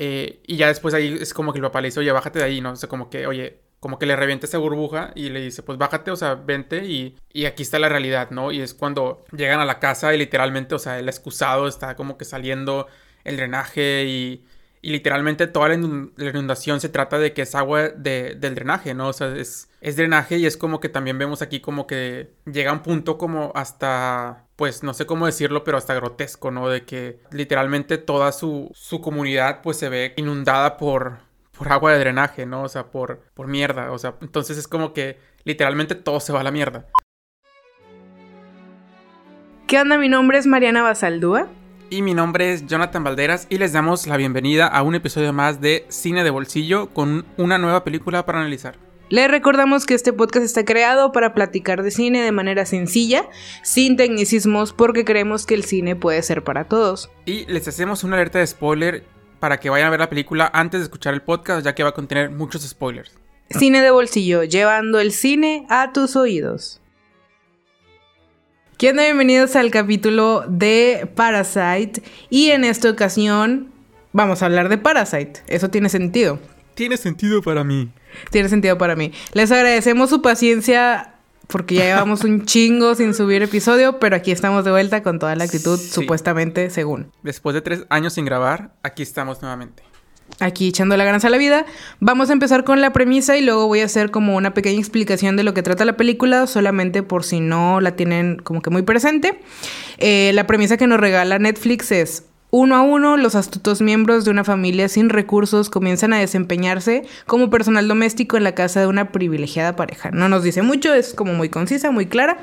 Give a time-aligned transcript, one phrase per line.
[0.00, 2.44] Eh, y ya después ahí es como que el papá le dice, oye, bájate de
[2.44, 2.70] ahí, ¿no?
[2.70, 5.76] O sea, como que, oye, como que le revienta esa burbuja y le dice, pues
[5.76, 8.52] bájate, o sea, vente y, y aquí está la realidad, ¿no?
[8.52, 12.16] Y es cuando llegan a la casa y literalmente, o sea, el excusado está como
[12.16, 12.86] que saliendo
[13.24, 14.44] el drenaje y,
[14.88, 19.08] y literalmente toda la, inundación se trata de que es agua de, del drenaje, ¿no?
[19.08, 22.72] O sea, es, es drenaje y es como que también vemos aquí como que llega
[22.72, 26.70] un punto como hasta, pues no sé cómo decirlo, pero hasta grotesco, ¿no?
[26.70, 31.18] De que literalmente toda su, su comunidad pues se ve inundada por,
[31.52, 32.62] por agua de drenaje, ¿no?
[32.62, 33.92] O sea, por, por mierda.
[33.92, 36.86] O sea, entonces es como que literalmente todo se va a la mierda.
[39.66, 39.98] ¿Qué onda?
[39.98, 41.46] Mi nombre es Mariana Basaldúa.
[41.90, 45.62] Y mi nombre es Jonathan Valderas y les damos la bienvenida a un episodio más
[45.62, 48.76] de Cine de Bolsillo con una nueva película para analizar.
[49.08, 53.26] Les recordamos que este podcast está creado para platicar de cine de manera sencilla,
[53.62, 57.10] sin tecnicismos, porque creemos que el cine puede ser para todos.
[57.24, 59.04] Y les hacemos una alerta de spoiler
[59.40, 61.88] para que vayan a ver la película antes de escuchar el podcast, ya que va
[61.90, 63.16] a contener muchos spoilers.
[63.48, 66.82] Cine de bolsillo, llevando el cine a tus oídos.
[68.78, 72.00] ¿Qué Bienvenidos al capítulo de Parasite.
[72.30, 73.72] Y en esta ocasión
[74.12, 75.42] vamos a hablar de Parasite.
[75.48, 76.38] Eso tiene sentido.
[76.74, 77.90] Tiene sentido para mí.
[78.30, 79.10] Tiene sentido para mí.
[79.32, 81.14] Les agradecemos su paciencia
[81.48, 85.34] porque ya llevamos un chingo sin subir episodio, pero aquí estamos de vuelta con toda
[85.34, 87.10] la actitud, supuestamente, según.
[87.24, 89.87] Después de tres años sin grabar, aquí estamos nuevamente.
[90.40, 91.66] Aquí echando la granza a la vida.
[91.98, 95.36] Vamos a empezar con la premisa y luego voy a hacer como una pequeña explicación
[95.36, 98.82] de lo que trata la película, solamente por si no la tienen como que muy
[98.82, 99.40] presente.
[99.98, 104.30] Eh, la premisa que nos regala Netflix es uno a uno, los astutos miembros de
[104.30, 109.12] una familia sin recursos comienzan a desempeñarse como personal doméstico en la casa de una
[109.12, 110.10] privilegiada pareja.
[110.12, 112.38] No nos dice mucho, es como muy concisa, muy clara.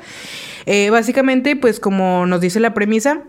[0.66, 3.22] Eh, básicamente, pues como nos dice la premisa,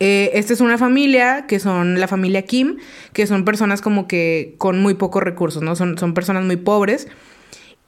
[0.00, 2.78] eh, esta es una familia que son la familia Kim,
[3.12, 5.76] que son personas como que con muy pocos recursos, ¿no?
[5.76, 7.08] Son, son personas muy pobres.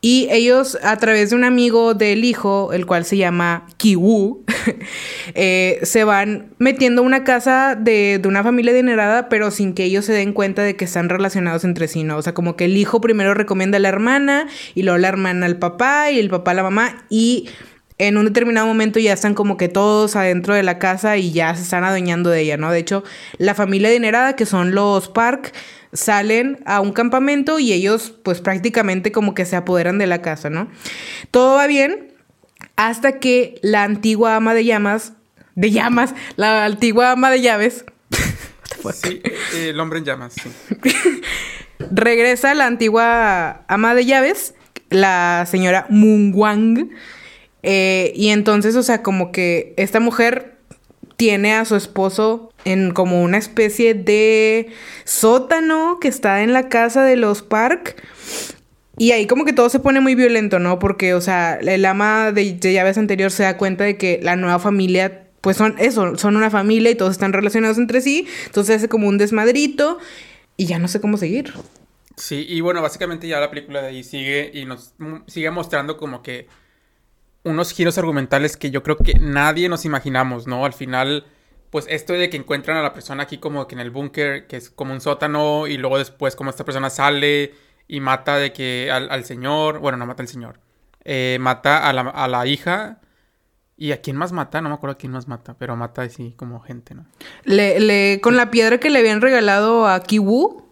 [0.00, 4.44] Y ellos, a través de un amigo del hijo, el cual se llama Kiwu,
[5.34, 9.84] eh, se van metiendo a una casa de, de, una familia adinerada, pero sin que
[9.84, 12.18] ellos se den cuenta de que están relacionados entre sí, ¿no?
[12.18, 15.46] O sea, como que el hijo primero recomienda a la hermana, y luego la hermana
[15.46, 17.48] al papá, y el papá a la mamá, y
[17.98, 21.54] en un determinado momento ya están como que todos adentro de la casa y ya
[21.54, 22.72] se están adueñando de ella, ¿no?
[22.72, 23.04] De hecho,
[23.38, 25.52] la familia adinerada, que son los Park,
[25.92, 30.50] salen a un campamento y ellos pues prácticamente como que se apoderan de la casa,
[30.50, 30.68] ¿no?
[31.30, 32.12] Todo va bien
[32.76, 35.12] hasta que la antigua ama de llamas,
[35.54, 37.84] de llamas, la antigua ama de llaves.
[38.92, 39.22] sí,
[39.56, 40.50] el hombre en llamas, sí.
[41.92, 44.54] Regresa la antigua ama de llaves,
[44.90, 46.90] la señora Mungwang.
[47.66, 50.58] Eh, y entonces, o sea, como que esta mujer
[51.16, 54.68] tiene a su esposo en como una especie de
[55.04, 58.02] sótano que está en la casa de los Park.
[58.98, 60.78] Y ahí como que todo se pone muy violento, ¿no?
[60.78, 64.58] Porque, o sea, el ama de, llaves anterior se da cuenta de que la nueva
[64.58, 68.28] familia, pues son eso, son una familia y todos están relacionados entre sí.
[68.44, 69.98] Entonces hace como un desmadrito
[70.58, 71.54] y ya no sé cómo seguir.
[72.16, 74.94] Sí, y bueno, básicamente ya la película de ahí sigue y nos
[75.26, 76.46] sigue mostrando como que
[77.44, 80.64] unos giros argumentales que yo creo que nadie nos imaginamos, ¿no?
[80.64, 81.26] Al final,
[81.70, 84.56] pues esto de que encuentran a la persona aquí como que en el búnker, que
[84.56, 87.54] es como un sótano, y luego después como esta persona sale
[87.86, 90.58] y mata de que al, señor, bueno, no mata al señor,
[91.04, 93.00] eh, mata a la, a la, hija.
[93.76, 94.60] ¿Y a quién más mata?
[94.60, 97.06] No me acuerdo a quién más mata, pero mata así como gente, ¿no?
[97.42, 100.64] Le, le, con la piedra que le habían regalado a Kiwu,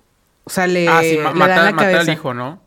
[0.44, 2.62] o sea, le, ah, sí, mata, al hijo, ¿no?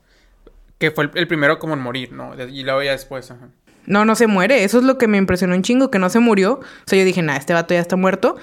[0.77, 2.33] Que fue el, primero como en morir, ¿no?
[2.49, 3.47] Y luego ya después, ajá.
[3.87, 4.63] No, no se muere.
[4.63, 6.59] Eso es lo que me impresionó un chingo, que no se murió.
[6.59, 8.35] O sea, yo dije, nada, este vato ya está muerto.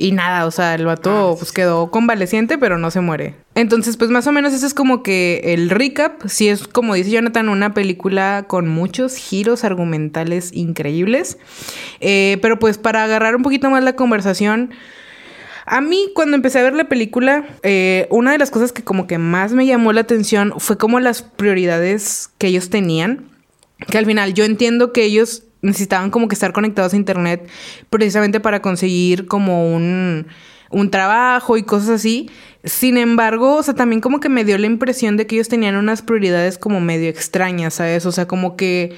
[0.00, 3.34] Y nada, o sea, el vato ah, pues quedó convaleciente, pero no se muere.
[3.56, 6.24] Entonces, pues más o menos ese es como que el recap.
[6.28, 11.36] Sí es, como dice Jonathan, una película con muchos giros argumentales increíbles.
[11.98, 14.70] Eh, pero pues para agarrar un poquito más la conversación...
[15.70, 19.06] A mí, cuando empecé a ver la película, eh, una de las cosas que como
[19.06, 23.26] que más me llamó la atención fue como las prioridades que ellos tenían
[23.86, 27.48] que al final yo entiendo que ellos necesitaban como que estar conectados a internet
[27.90, 30.26] precisamente para conseguir como un,
[30.70, 32.30] un trabajo y cosas así.
[32.64, 35.76] Sin embargo, o sea, también como que me dio la impresión de que ellos tenían
[35.76, 38.06] unas prioridades como medio extrañas, ¿sabes?
[38.06, 38.96] O sea, como que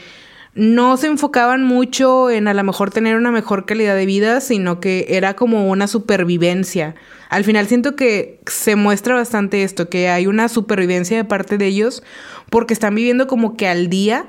[0.55, 4.81] no se enfocaban mucho en a lo mejor tener una mejor calidad de vida, sino
[4.81, 6.97] que era como una supervivencia.
[7.29, 11.67] Al final siento que se muestra bastante esto, que hay una supervivencia de parte de
[11.67, 12.03] ellos
[12.51, 14.27] porque están viviendo como que al día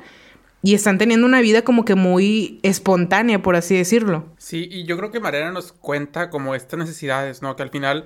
[0.64, 4.26] y están teniendo una vida como que muy espontánea, por así decirlo.
[4.38, 7.56] Sí, y yo creo que Mariana nos cuenta como estas necesidades, ¿no?
[7.56, 8.06] Que al final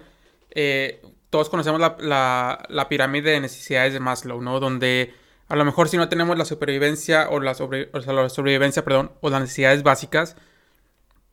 [0.51, 4.59] eh, todos conocemos la, pirámide de necesidades de Maslow, ¿no?
[4.61, 5.13] Donde
[5.49, 9.41] a lo mejor si no tenemos la supervivencia o la, la sobrevivencia, perdón, o las
[9.41, 10.37] necesidades básicas,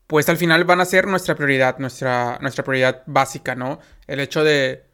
[0.08, 3.78] pues al final van a ser nuestra prioridad, nuestra, nuestra prioridad básica, ¿no?
[4.08, 4.84] El hecho de...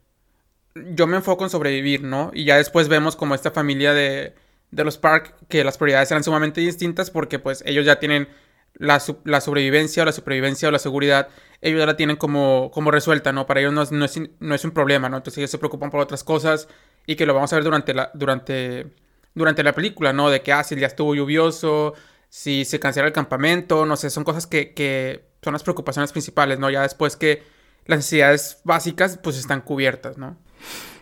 [0.75, 2.30] Yo me enfoco en sobrevivir, ¿no?
[2.34, 4.34] Y ya después vemos como esta familia de,
[4.70, 8.29] de los Park, que las prioridades eran sumamente distintas porque pues ellos ya tienen
[8.75, 11.29] la, la, sobrevivencia o la supervivencia o la seguridad,
[11.61, 13.47] ellos ya la tienen como, como resuelta, ¿no?
[13.47, 15.17] Para ellos no es, no, es, un problema, ¿no?
[15.17, 16.69] Entonces ellos se preocupan por otras cosas
[17.06, 18.87] y que lo vamos a ver durante la, durante,
[19.35, 20.31] durante la película, ¿no?
[20.31, 21.94] De que, ah, si el día estuvo lluvioso,
[22.29, 26.71] si se cancela el campamento, no sé, son cosas que, son las preocupaciones principales, ¿no?
[26.71, 27.43] Ya después que
[27.87, 30.37] las necesidades básicas pues están cubiertas, ¿no?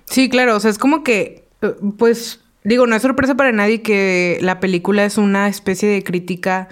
[0.05, 3.83] Sí, claro, o sea, es como que, eh, pues, digo, no es sorpresa para nadie
[3.83, 6.69] que la película es una especie de crítica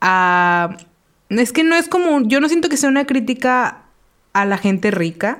[0.00, 0.76] a...
[1.30, 3.84] Es que no es como, yo no siento que sea una crítica
[4.34, 5.38] a la gente rica,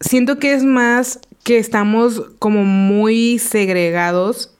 [0.00, 4.54] siento que es más que estamos como muy segregados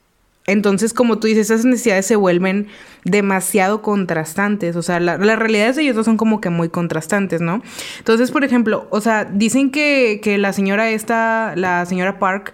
[0.51, 2.67] entonces, como tú dices, esas necesidades se vuelven
[3.05, 4.75] demasiado contrastantes.
[4.75, 7.63] O sea, las realidades de ellos dos son como que muy contrastantes, ¿no?
[7.99, 12.53] Entonces, por ejemplo, o sea, dicen que, que la señora esta, la señora Park,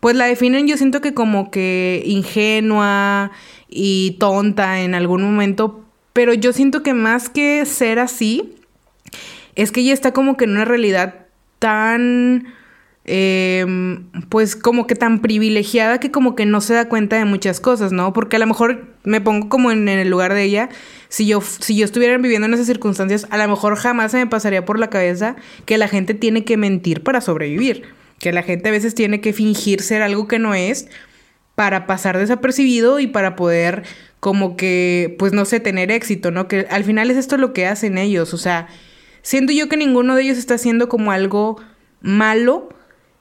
[0.00, 3.30] pues la definen yo siento que como que ingenua
[3.68, 5.84] y tonta en algún momento.
[6.12, 8.56] Pero yo siento que más que ser así,
[9.54, 11.26] es que ella está como que en una realidad
[11.58, 12.46] tan
[13.12, 17.58] Em, pues como que tan privilegiada que como que no se da cuenta de muchas
[17.58, 18.12] cosas, ¿no?
[18.12, 20.68] Porque a lo mejor me pongo como en, el lugar de ella,
[21.08, 24.26] si yo, si yo estuviera viviendo en esas circunstancias, a lo mejor jamás se me
[24.26, 27.84] pasaría por la cabeza que la gente tiene que mentir para sobrevivir,
[28.20, 30.86] que la gente a veces tiene que fingir ser algo que no es
[31.56, 33.82] para pasar desapercibido y para poder
[34.20, 36.46] como que, pues no sé, tener éxito, ¿no?
[36.46, 38.68] Que al final es esto lo que hacen ellos, o sea,
[39.22, 41.60] siento yo que ninguno de ellos está haciendo como algo
[42.00, 42.68] malo,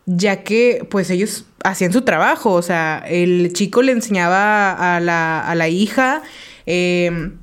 [0.06, 5.40] ya que pues ellos hacían su trabajo, o sea, el chico le enseñaba a la,
[5.40, 6.22] a la hija,
[6.66, 7.40] em,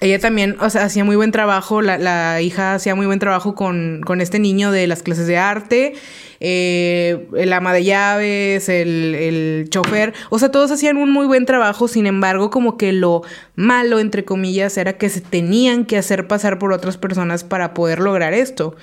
[0.00, 4.02] ella también, o sea, hacía muy buen trabajo, la, hija hacía muy buen trabajo con,
[4.20, 5.94] este niño de las clases de arte,
[6.40, 11.46] eh, el ama de llaves, el, el, chofer, o sea, todos hacían un muy buen
[11.46, 13.22] trabajo, sin embargo, como que lo
[13.54, 18.00] malo, entre comillas, era que se tenían que hacer pasar por otras personas para poder
[18.00, 18.76] lograr esto.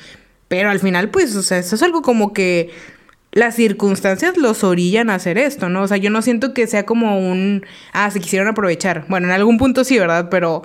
[0.47, 2.69] Pero al final, pues, o sea, eso es algo como que
[3.33, 5.81] las circunstancias los orillan a hacer esto, ¿no?
[5.81, 9.05] O sea, yo no siento que sea como un, ah, se quisieron aprovechar.
[9.09, 10.27] Bueno, en algún punto sí, ¿verdad?
[10.29, 10.63] Pero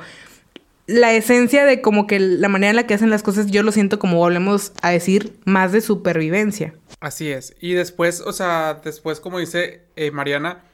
[0.88, 3.72] la esencia de como que la manera en la que hacen las cosas, yo lo
[3.72, 6.74] siento como volvemos a decir, más de supervivencia.
[6.98, 7.54] Así es.
[7.60, 10.64] Y después, o sea, después, como dice eh, Mariana,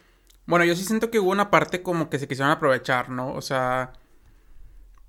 [0.46, 3.34] bueno, yo sí siento que hubo una parte como que se quisieron aprovechar, ¿no?
[3.34, 3.92] O sea,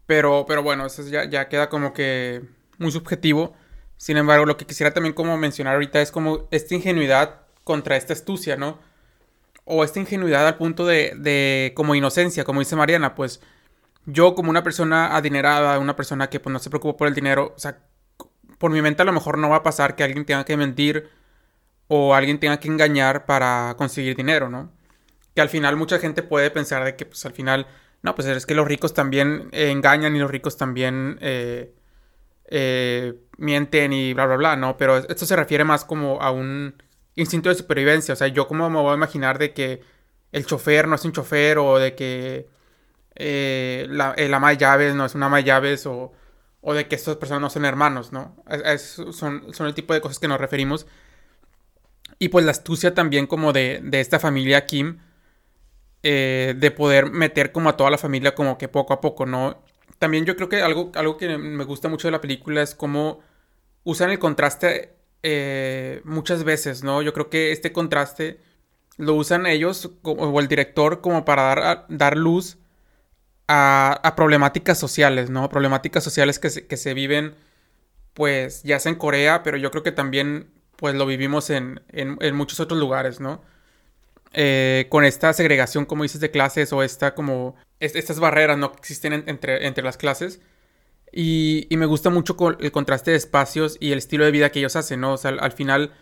[0.08, 2.42] pero, pero bueno, eso ya, ya queda como que
[2.80, 3.54] muy subjetivo.
[3.98, 8.14] Sin embargo, lo que quisiera también como mencionar ahorita es como esta ingenuidad contra esta
[8.14, 8.80] astucia, ¿no?
[9.66, 13.40] O esta ingenuidad al punto de, de como inocencia, como dice Mariana, pues
[14.06, 17.54] yo como una persona adinerada, una persona que pues no se preocupa por el dinero,
[17.56, 17.80] o sea,
[18.58, 21.10] por mi mente a lo mejor no va a pasar que alguien tenga que mentir
[21.88, 24.72] o alguien tenga que engañar para conseguir dinero, ¿no?
[25.36, 27.68] Que al final mucha gente puede pensar de que pues al final,
[28.02, 31.18] no, pues es que los ricos también engañan y los ricos también...
[31.22, 31.74] Eh,
[32.48, 34.78] eh, mienten y bla, bla, bla, ¿no?
[34.78, 36.76] Pero esto se refiere más como a un
[37.16, 38.14] instinto de supervivencia.
[38.14, 39.82] O sea, yo como me voy a imaginar de que
[40.32, 42.48] el chofer no es un chofer o de que
[43.16, 46.14] eh, la, el ama de llaves no es una ama de llaves o,
[46.62, 48.36] o de que estas personas no son hermanos, ¿no?
[48.78, 50.88] son, son el tipo de cosas que nos referimos.
[52.20, 55.00] Y pues la astucia también como de, de esta familia Kim,
[56.04, 59.64] eh, de poder meter como a toda la familia como que poco a poco, ¿no?
[60.00, 63.22] también yo creo que algo, algo que me gusta mucho de la película es cómo
[63.84, 67.02] usan el contraste eh, muchas veces, ¿no?
[67.02, 68.40] Yo creo que este contraste
[68.98, 72.58] lo usan ellos o el director como para dar, dar luz
[73.48, 75.50] a, problemáticas sociales, ¿no?
[75.50, 77.36] Problemáticas sociales que se, que se viven,
[78.14, 82.36] pues, ya sea en Corea, pero yo creo que también, pues, lo vivimos en, en
[82.36, 83.42] muchos otros lugares, ¿no?
[84.38, 88.74] Eh, con esta segregación, como dices, de clases o esta como estas barreras ¿no?
[88.74, 90.42] que existen entre, entre las clases.
[91.14, 94.76] Y, me gusta mucho el contraste de espacios y el estilo de vida que ellos
[94.76, 95.14] hacen, ¿no?
[95.14, 95.94] O sea, al, final,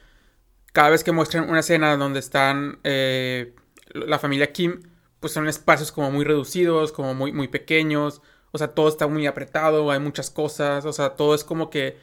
[0.71, 3.53] cada vez que muestran una escena donde están eh,
[3.93, 4.81] la familia Kim,
[5.23, 8.21] pues son espacios como muy reducidos, como muy, muy pequeños.
[8.51, 10.85] O sea, todo está muy apretado, hay muchas cosas.
[10.85, 11.97] O sea, todo es como que,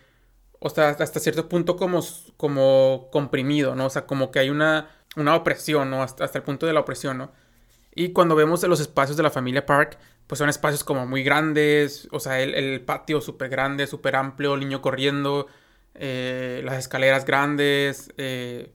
[0.58, 2.00] o sea, hasta cierto punto como,
[2.36, 3.86] como comprimido, ¿no?
[3.86, 6.02] O sea, como que hay una una opresión, ¿no?
[6.02, 7.32] Hasta, hasta, el punto de la opresión, ¿no?
[7.94, 12.08] Y cuando vemos los espacios de la familia Park, pues son espacios como muy grandes,
[12.12, 15.48] o sea, el, patio súper grande, súper amplio, el niño corriendo,
[15.94, 18.72] eh, las escaleras grandes, eh,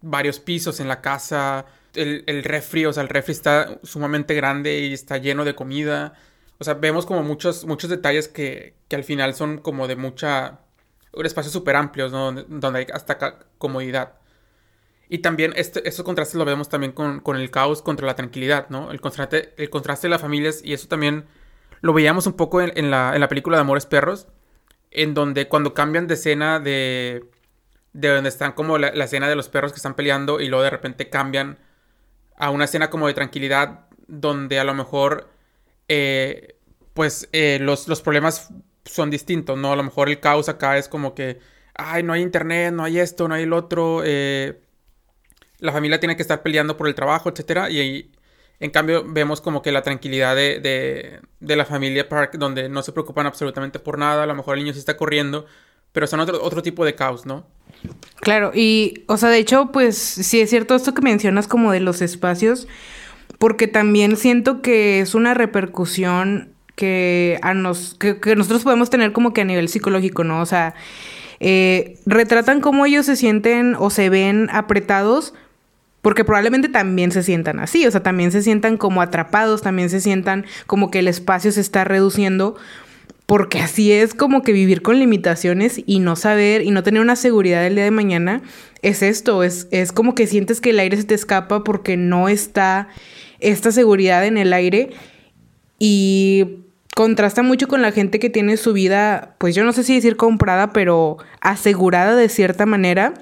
[0.00, 1.66] varios pisos en la casa,
[1.96, 6.14] el, refri, o sea, el refri está sumamente grande y está lleno de comida.
[6.58, 10.60] O sea, vemos como muchos, muchos detalles que, que al final son como de mucha...
[11.24, 12.32] espacios súper amplios, ¿no?
[12.32, 14.14] Donde hay hasta comodidad.
[15.08, 18.68] Y también este, estos contrastes lo vemos también con, con, el caos contra la tranquilidad,
[18.70, 18.90] ¿no?
[18.90, 21.26] El contraste, el contraste de las familias y eso también
[21.80, 24.26] lo veíamos un poco en, en, la, en la película de Amores Perros,
[24.90, 27.24] en donde cuando cambian de escena de,
[27.92, 30.64] de donde están como la, la, escena de los perros que están peleando y luego
[30.64, 31.58] de repente cambian
[32.36, 35.30] a una escena como de tranquilidad donde a lo mejor
[35.88, 36.56] eh,
[36.94, 38.52] pues eh, los, los problemas
[38.84, 39.72] son distintos, ¿no?
[39.72, 41.40] A lo mejor el caos acá es como que,
[41.74, 44.60] ay, no hay internet, no hay esto, no hay el otro, eh,
[45.58, 48.12] la familia tiene que estar peleando por el trabajo, etcétera, y
[48.60, 52.92] en cambio vemos como que la tranquilidad de, de, la familia Park, donde no se
[52.92, 55.46] preocupan absolutamente por nada, a lo mejor el niño sí está corriendo,
[55.92, 57.46] pero son otro, otro tipo de caos, ¿no?
[58.20, 61.80] Claro, y, o sea, de hecho, pues sí es cierto esto que mencionas como de
[61.80, 62.66] los espacios,
[63.38, 69.32] porque también siento que es una repercusión que, a nos, que, nosotros podemos tener como
[69.32, 70.40] que a nivel psicológico, ¿no?
[70.40, 70.74] O sea,
[71.40, 75.34] eh, retratan cómo ellos se sienten o se ven apretados
[76.06, 80.00] porque probablemente también se sientan así, o sea, también se sientan como atrapados, también se
[80.00, 82.56] sientan como que el espacio se está reduciendo,
[83.26, 87.16] porque así es como que vivir con limitaciones y no saber y no tener una
[87.16, 88.42] seguridad del día de mañana
[88.82, 92.28] es esto, es, es como que sientes que el aire se te escapa porque no
[92.28, 92.88] está
[93.40, 94.90] esta seguridad en el aire
[95.78, 96.60] y
[96.94, 100.16] contrasta mucho con la gente que tiene su vida, pues yo no sé si decir
[100.16, 103.12] comprada, pero asegurada de cierta manera.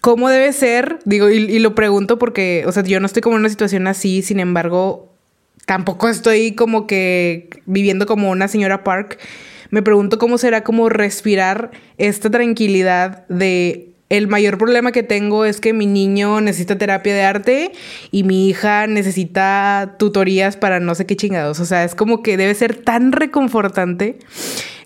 [0.00, 1.00] ¿Cómo debe ser?
[1.04, 3.86] Digo, y, y, lo pregunto porque, o sea, yo no estoy como en una situación
[3.86, 5.13] así, sin embargo,
[5.66, 9.18] tampoco estoy como que viviendo como una señora Park.
[9.70, 15.60] Me pregunto cómo será como respirar esta tranquilidad de el mayor problema que tengo es
[15.60, 17.72] que mi niño necesita terapia de arte
[18.10, 21.58] y mi hija necesita tutorías para no sé qué chingados.
[21.60, 24.18] O sea, es como que debe ser tan reconfortante.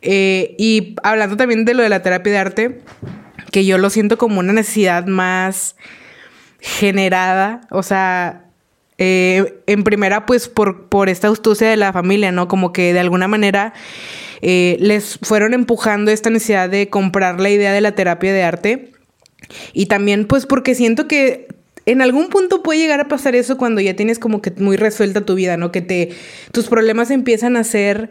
[0.02, 2.80] Eh, y hablando también de lo de la terapia de arte,
[3.50, 5.76] que yo lo siento como una necesidad más
[6.60, 7.62] generada.
[7.70, 8.47] O sea,
[8.98, 12.48] eh, en primera, pues por, por esta astucia de la familia, ¿no?
[12.48, 13.72] Como que de alguna manera
[14.42, 18.92] eh, les fueron empujando esta necesidad de comprar la idea de la terapia de arte.
[19.72, 21.46] Y también pues porque siento que
[21.86, 25.22] en algún punto puede llegar a pasar eso cuando ya tienes como que muy resuelta
[25.22, 25.72] tu vida, ¿no?
[25.72, 26.10] Que te
[26.52, 28.10] tus problemas empiezan a ser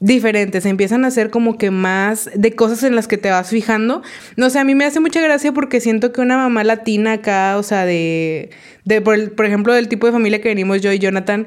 [0.00, 4.02] diferentes, empiezan a ser como que más de cosas en las que te vas fijando.
[4.36, 7.58] No sé, a mí me hace mucha gracia porque siento que una mamá latina acá,
[7.58, 8.50] o sea, de,
[8.84, 11.46] de por, por ejemplo, del tipo de familia que venimos yo y Jonathan,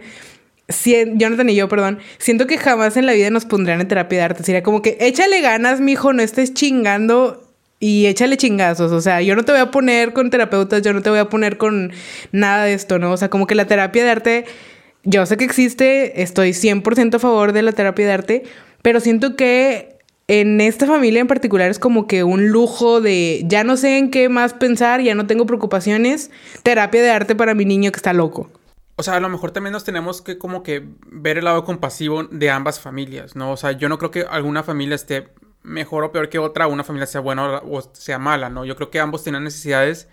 [1.16, 4.26] Jonathan y yo, perdón, siento que jamás en la vida nos pondrían en terapia de
[4.26, 4.44] arte.
[4.44, 7.44] Sería como que échale ganas, mijo, no estés chingando
[7.80, 8.92] y échale chingazos.
[8.92, 11.26] O sea, yo no te voy a poner con terapeutas, yo no te voy a
[11.30, 11.92] poner con
[12.32, 13.12] nada de esto, ¿no?
[13.12, 14.46] O sea, como que la terapia de arte,
[15.04, 18.44] yo sé que existe, estoy 100% a favor de la terapia de arte,
[18.82, 23.64] pero siento que en esta familia en particular es como que un lujo de ya
[23.64, 26.32] no sé en qué más pensar, ya no tengo preocupaciones,
[26.64, 28.50] terapia de arte para mi niño que está loco.
[28.96, 32.24] O sea, a lo mejor también nos tenemos que como que ver el lado compasivo
[32.26, 33.52] de ambas familias, ¿no?
[33.52, 35.30] O sea, yo no creo que alguna familia esté
[35.64, 38.66] mejor o peor que otra, una familia sea buena o sea mala, ¿no?
[38.66, 40.08] Yo creo que ambos tenían necesidades,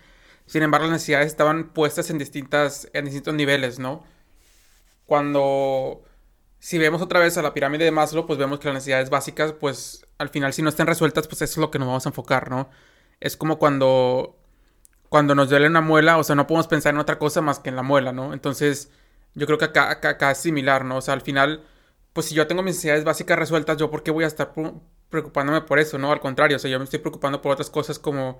[0.45, 4.03] sin embargo las necesidades estaban puestas en, distintas, en distintos niveles, ¿no?
[5.11, 6.05] Cuando,
[6.59, 9.51] si vemos otra vez a la pirámide de Maslow, pues vemos que las necesidades básicas,
[9.51, 12.09] pues al final si no están resueltas, pues eso es lo que nos vamos a
[12.09, 12.69] enfocar, ¿no?
[13.19, 14.37] Es como cuando,
[15.09, 17.67] cuando nos duele una muela, o sea, no podemos pensar en otra cosa más que
[17.67, 18.31] en la muela, ¿no?
[18.31, 18.89] Entonces,
[19.35, 20.95] yo creo que acá, acá, acá es similar, ¿no?
[20.95, 21.65] O sea, al final,
[22.13, 24.53] pues si yo tengo mis necesidades básicas resueltas, ¿yo por qué voy a estar
[25.09, 26.13] preocupándome por eso, ¿no?
[26.13, 28.39] Al contrario, o sea, yo me estoy preocupando por otras cosas como,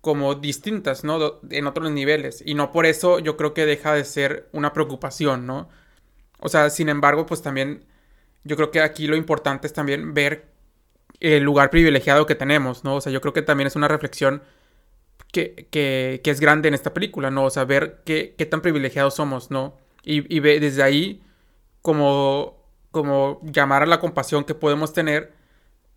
[0.00, 1.40] como distintas, ¿no?
[1.50, 2.40] En otros niveles.
[2.46, 5.68] Y no por eso yo creo que deja de ser una preocupación, ¿no?
[6.40, 7.84] O sea, sin embargo, pues también
[8.44, 10.46] yo creo que aquí lo importante es también ver
[11.20, 12.96] el lugar privilegiado que tenemos, ¿no?
[12.96, 14.42] O sea, yo creo que también es una reflexión
[15.32, 17.44] que, que, es grande en esta película, ¿no?
[17.44, 19.76] O sea, ver qué, qué tan privilegiados somos, ¿no?
[20.02, 21.22] Y, y ve, desde ahí
[21.82, 25.32] como, como llamar a la compasión que podemos tener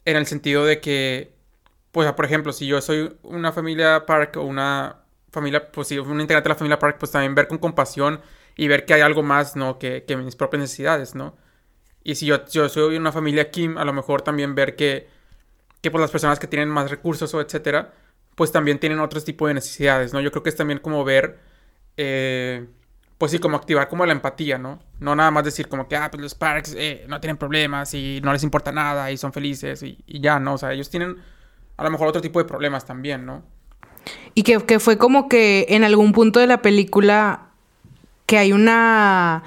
[0.06, 1.34] en el sentido de que,
[1.92, 4.98] pues, por ejemplo, si yo soy una familia Park o una
[5.32, 8.22] familia, pues, si un integrante de la familia Park, pues también ver con compasión
[8.62, 9.80] y ver que hay algo más, ¿no?
[9.80, 11.36] Que, mis propias necesidades, ¿no?
[12.04, 15.08] Y si yo, yo soy una familia Kim, a lo mejor también ver que,
[15.82, 17.92] que pues, las personas que tienen más recursos o etcétera,
[18.36, 20.22] pues también tienen otros tipos de necesidades, ¿no?
[20.22, 21.40] Yo creo que es también como ver,
[21.98, 22.68] eh,
[23.18, 24.80] pues sí, como activar como la empatía, ¿no?
[25.00, 28.22] No nada más decir como que, ah, pues los Parks eh, no tienen problemas y
[28.24, 30.54] no les importa nada y son felices y, y, ya, ¿no?
[30.54, 31.18] O sea, ellos tienen
[31.78, 33.44] a lo mejor otro tipo de problemas también, ¿no?
[34.36, 37.48] Y que, que fue como que en algún punto de la película
[38.26, 39.44] que hay una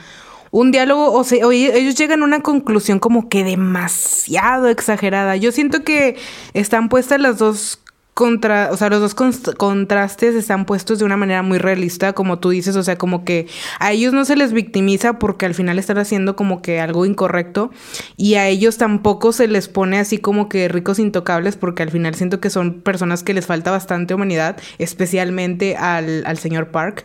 [0.50, 5.34] un diálogo, o sea, ellos llegan a una conclusión como que demasiado exagerada.
[5.34, 6.16] Yo siento que
[6.52, 7.80] están puestas las dos
[8.14, 12.50] contra, o sea, los dos contrastes están puestos de una manera muy realista, como tú
[12.50, 13.48] dices, o sea, como que
[13.80, 17.72] a ellos no se les victimiza porque al final están haciendo como que algo incorrecto
[18.16, 22.14] y a ellos tampoco se les pone así como que ricos intocables porque al final
[22.14, 27.04] siento que son personas que les falta bastante humanidad, especialmente al, al señor Park.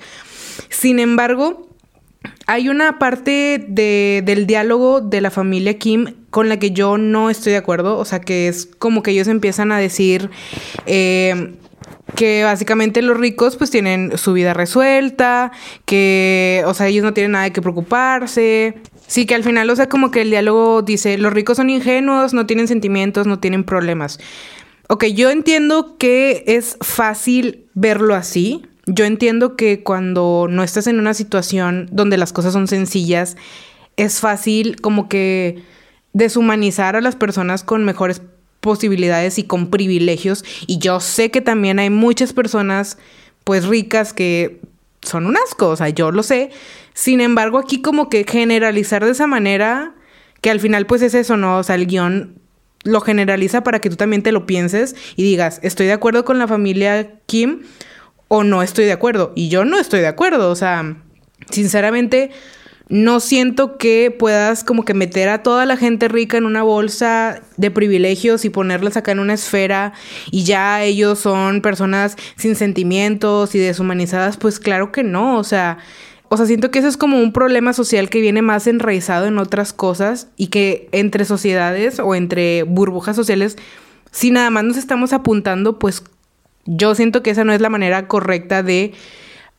[0.69, 1.69] Sin embargo,
[2.45, 7.29] hay una parte de, del diálogo de la familia Kim con la que yo no
[7.29, 7.97] estoy de acuerdo.
[7.97, 10.29] O sea, que es como que ellos empiezan a decir
[10.85, 11.53] eh,
[12.15, 15.51] que básicamente los ricos pues tienen su vida resuelta,
[15.85, 18.75] que, o sea, ellos no tienen nada de que preocuparse.
[19.07, 22.33] Sí, que al final, o sea, como que el diálogo dice, los ricos son ingenuos,
[22.33, 24.19] no tienen sentimientos, no tienen problemas.
[24.87, 30.99] Ok, yo entiendo que es fácil verlo así, yo entiendo que cuando no estás en
[30.99, 33.37] una situación donde las cosas son sencillas,
[33.97, 35.63] es fácil como que
[36.13, 38.21] deshumanizar a las personas con mejores
[38.59, 40.43] posibilidades y con privilegios.
[40.67, 42.97] Y yo sé que también hay muchas personas
[43.43, 44.59] pues ricas que
[45.01, 46.51] son un asco, o sea, yo lo sé.
[46.93, 49.93] Sin embargo, aquí como que generalizar de esa manera,
[50.41, 51.57] que al final pues es eso, ¿no?
[51.57, 52.35] O sea, el guion
[52.83, 56.39] lo generaliza para que tú también te lo pienses y digas, estoy de acuerdo con
[56.39, 57.61] la familia Kim,
[58.29, 59.33] o no estoy de acuerdo.
[59.35, 60.49] Y yo no estoy de acuerdo.
[60.49, 60.95] O sea,
[61.49, 62.31] sinceramente,
[62.89, 67.41] no siento que puedas como que meter a toda la gente rica en una bolsa
[67.55, 69.93] de privilegios y ponerlas acá en una esfera
[70.31, 74.37] y ya ellos son personas sin sentimientos y deshumanizadas.
[74.37, 75.37] Pues claro que no.
[75.37, 75.77] O sea,
[76.29, 79.37] o sea, siento que eso es como un problema social que viene más enraizado en
[79.37, 83.55] otras cosas y que entre sociedades o entre burbujas sociales,
[84.11, 86.03] si nada más nos estamos apuntando, pues
[86.65, 88.93] yo siento que esa no es la manera correcta de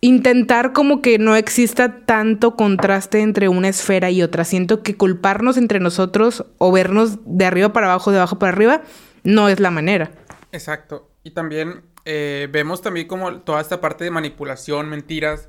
[0.00, 4.44] intentar como que no exista tanto contraste entre una esfera y otra.
[4.44, 8.82] Siento que culparnos entre nosotros o vernos de arriba para abajo, de abajo para arriba,
[9.24, 10.10] no es la manera.
[10.52, 11.10] Exacto.
[11.22, 15.48] Y también eh, vemos también como toda esta parte de manipulación, mentiras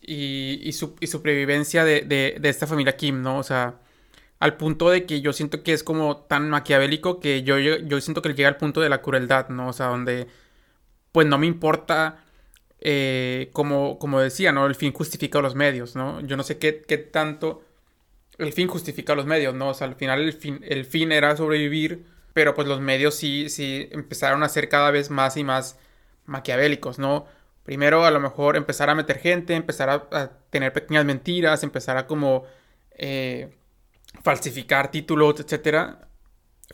[0.00, 3.38] y, y, su, supervivencia de, de, de, esta familia Kim, ¿no?
[3.38, 3.80] O sea,
[4.38, 8.00] al punto de que yo siento que es como tan maquiavélico que yo, yo, yo
[8.00, 9.68] siento que llega al punto de la crueldad, ¿no?
[9.68, 10.28] O sea, donde
[11.12, 12.23] pues no me importa,
[12.84, 14.66] eh, como, como decía, ¿no?
[14.66, 16.20] El fin justifica los medios, ¿no?
[16.20, 17.64] Yo no sé qué, qué, tanto
[18.38, 19.70] el fin justifica los medios, ¿no?
[19.70, 23.48] O sea, al final el fin, el fin era sobrevivir, pero pues los medios sí,
[23.48, 25.78] sí empezaron a ser cada vez más y más
[26.26, 27.26] maquiavélicos, ¿no?
[27.64, 32.06] Primero a lo mejor empezar a meter gente, empezar a, tener pequeñas mentiras, empezar a
[32.06, 32.44] como
[32.98, 33.56] eh,
[34.22, 36.08] falsificar títulos, etcétera,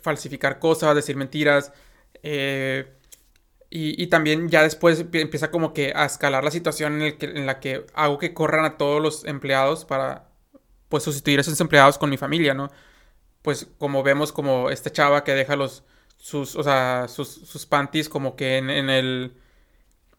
[0.01, 1.71] falsificar cosas, decir mentiras,
[2.23, 2.91] eh,
[3.73, 7.45] y, también ya después empieza como que a escalar la situación en, el que, en
[7.45, 10.27] la que hago que corran a todos los empleados para
[10.89, 12.69] pues sustituir a esos empleados con mi familia, ¿no?
[13.41, 15.85] Pues como vemos como esta chava que deja los
[16.17, 19.37] sus, o sea, sus, sus panties como que en, el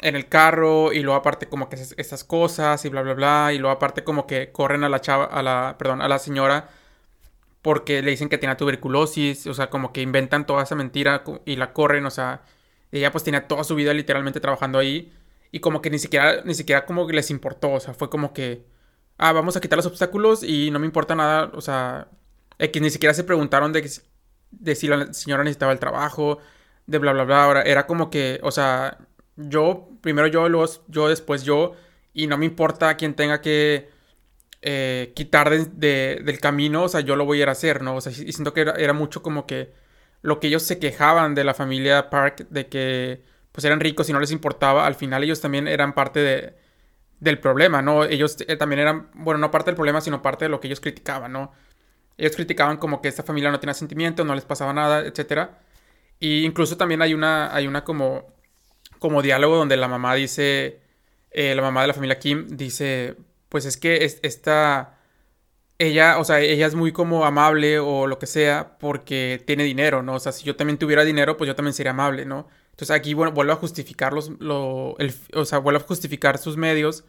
[0.00, 3.58] en el carro y luego aparte como que estas cosas y bla bla bla y
[3.58, 6.70] luego aparte como que corren a la chava a la perdón, a la señora
[7.62, 11.56] porque le dicen que tiene tuberculosis, o sea, como que inventan toda esa mentira y
[11.56, 12.42] la corren, o sea,
[12.92, 15.12] ella pues tenía toda su vida literalmente trabajando ahí.
[15.50, 17.72] Y como que ni siquiera, ni siquiera como que les importó.
[17.72, 18.64] O sea, fue como que.
[19.18, 21.50] Ah, vamos a quitar los obstáculos y no me importa nada.
[21.55, 22.09] O sea,
[22.59, 23.90] que ni siquiera se preguntaron de,
[24.50, 26.38] de si la señora necesitaba el trabajo.
[26.87, 27.44] De bla, bla, bla.
[27.44, 28.98] Ahora, era como que, o sea,
[29.37, 31.74] yo, primero yo, luego yo, después yo.
[32.14, 33.90] Y no me importa quién tenga que
[34.62, 36.85] eh, quitar del camino.
[36.85, 37.96] O sea, yo lo voy a ir a hacer, ¿no?
[37.96, 39.72] O sea, y siento que era mucho como que
[40.22, 44.12] lo que ellos se quejaban de la familia Park, de que pues eran ricos y
[44.12, 46.54] no les importaba, al final ellos también eran parte de,
[47.20, 48.04] del problema, ¿no?
[48.04, 50.80] Ellos eh, también eran, bueno, no parte del problema, sino parte de lo que ellos
[50.80, 51.52] criticaban, ¿no?
[52.16, 55.50] Ellos criticaban como que esta familia no tenía sentimientos, no les pasaba nada, etc.
[56.18, 58.32] Y incluso también hay una, hay una como,
[58.98, 60.80] como diálogo donde la mamá dice,
[61.30, 63.16] eh, la mamá de la familia Kim dice,
[63.48, 64.98] pues es que esta
[65.78, 70.02] ella, o sea, ella es muy como amable o lo que sea porque tiene dinero,
[70.02, 70.14] ¿no?
[70.14, 72.48] O sea, si yo también tuviera dinero, pues yo también sería amable, ¿no?
[72.70, 76.56] Entonces aquí, bueno, vuelvo a justificar los, lo, el, o sea, vuelvo a justificar sus
[76.56, 77.04] medios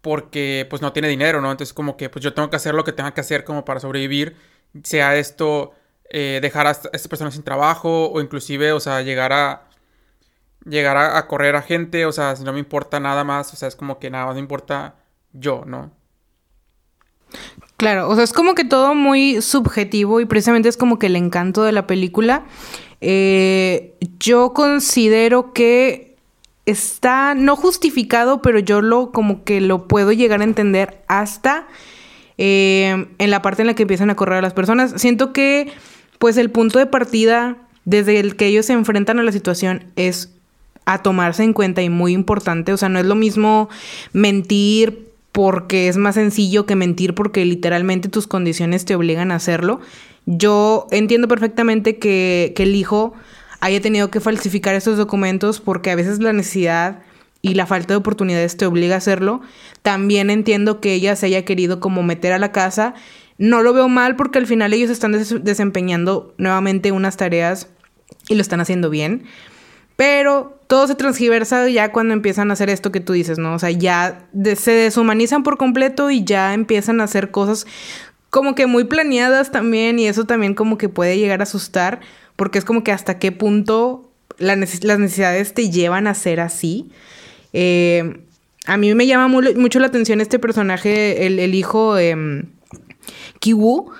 [0.00, 1.50] porque pues no tiene dinero, ¿no?
[1.50, 3.80] Entonces como que pues yo tengo que hacer lo que tenga que hacer como para
[3.80, 4.36] sobrevivir,
[4.84, 5.72] sea esto
[6.10, 9.68] eh, dejar a estas personas sin trabajo o inclusive, o sea, llegar a
[10.64, 13.56] llegar a, a, correr a gente, o sea, si no me importa nada más, o
[13.56, 14.96] sea, es como que nada más me importa
[15.32, 15.92] yo, ¿no?
[17.76, 21.16] Claro, o sea, es como que todo muy subjetivo y precisamente es como que el
[21.16, 22.44] encanto de la película.
[23.00, 26.16] Eh, yo considero que
[26.66, 31.66] está no justificado, pero yo lo como que lo puedo llegar a entender hasta
[32.36, 34.92] eh, en la parte en la que empiezan a correr a las personas.
[34.96, 35.72] Siento que
[36.18, 40.34] pues el punto de partida desde el que ellos se enfrentan a la situación es
[40.84, 42.72] a tomarse en cuenta y muy importante.
[42.72, 43.68] O sea, no es lo mismo
[44.12, 49.80] mentir porque es más sencillo que mentir porque literalmente tus condiciones te obligan a hacerlo.
[50.26, 53.14] Yo entiendo perfectamente que, el hijo
[53.60, 57.02] haya tenido que falsificar estos documentos porque a veces la necesidad
[57.42, 59.40] y la falta de oportunidades te obliga a hacerlo.
[59.82, 62.94] También entiendo que ella se haya querido como meter a la casa.
[63.38, 65.12] No lo veo mal porque al final ellos están
[65.42, 67.68] desempeñando nuevamente unas tareas
[68.28, 69.24] y lo están haciendo bien.
[70.00, 73.52] Pero todo se transgiversa ya cuando empiezan a hacer esto que tú dices, ¿no?
[73.52, 74.24] O sea, ya
[74.56, 77.66] se deshumanizan por completo y ya empiezan a hacer cosas
[78.30, 82.00] como que muy planeadas también y eso también como que puede llegar a asustar
[82.36, 86.88] porque es como que hasta qué punto las necesidades te llevan a ser así.
[87.52, 88.22] Eh,
[88.64, 92.46] a mí me llama mucho la atención este personaje, el, hijo eh,
[93.38, 93.90] Kiwu,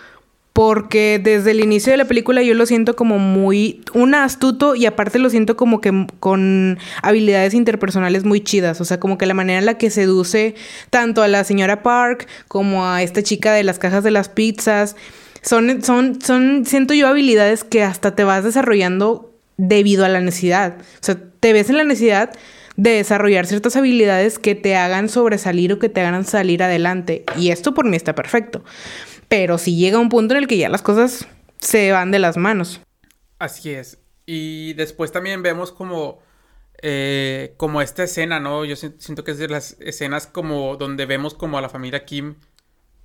[0.60, 4.84] porque desde el inicio de la película yo lo siento como muy, un astuto y
[4.84, 9.32] aparte lo siento como que con habilidades interpersonales muy chidas, o sea, como que la
[9.32, 10.54] manera en la que seduce
[10.90, 14.96] tanto a la señora Park como a esta chica de las cajas de las pizzas,
[15.40, 20.76] son, son, son, siento yo habilidades que hasta te vas desarrollando debido a la necesidad,
[20.78, 22.32] o sea, te ves en la necesidad
[22.76, 27.24] de desarrollar ciertas habilidades que te hagan sobresalir o que te hagan salir adelante.
[27.36, 28.62] Y esto por mí está perfecto
[29.30, 31.28] pero si llega un punto en el que ya las cosas
[31.60, 32.80] se van de las manos.
[33.38, 33.98] Así es.
[34.26, 36.18] Y después también vemos como,
[36.82, 38.64] eh, como esta escena, ¿no?
[38.64, 42.34] Yo siento que es de las escenas como donde vemos como a la familia Kim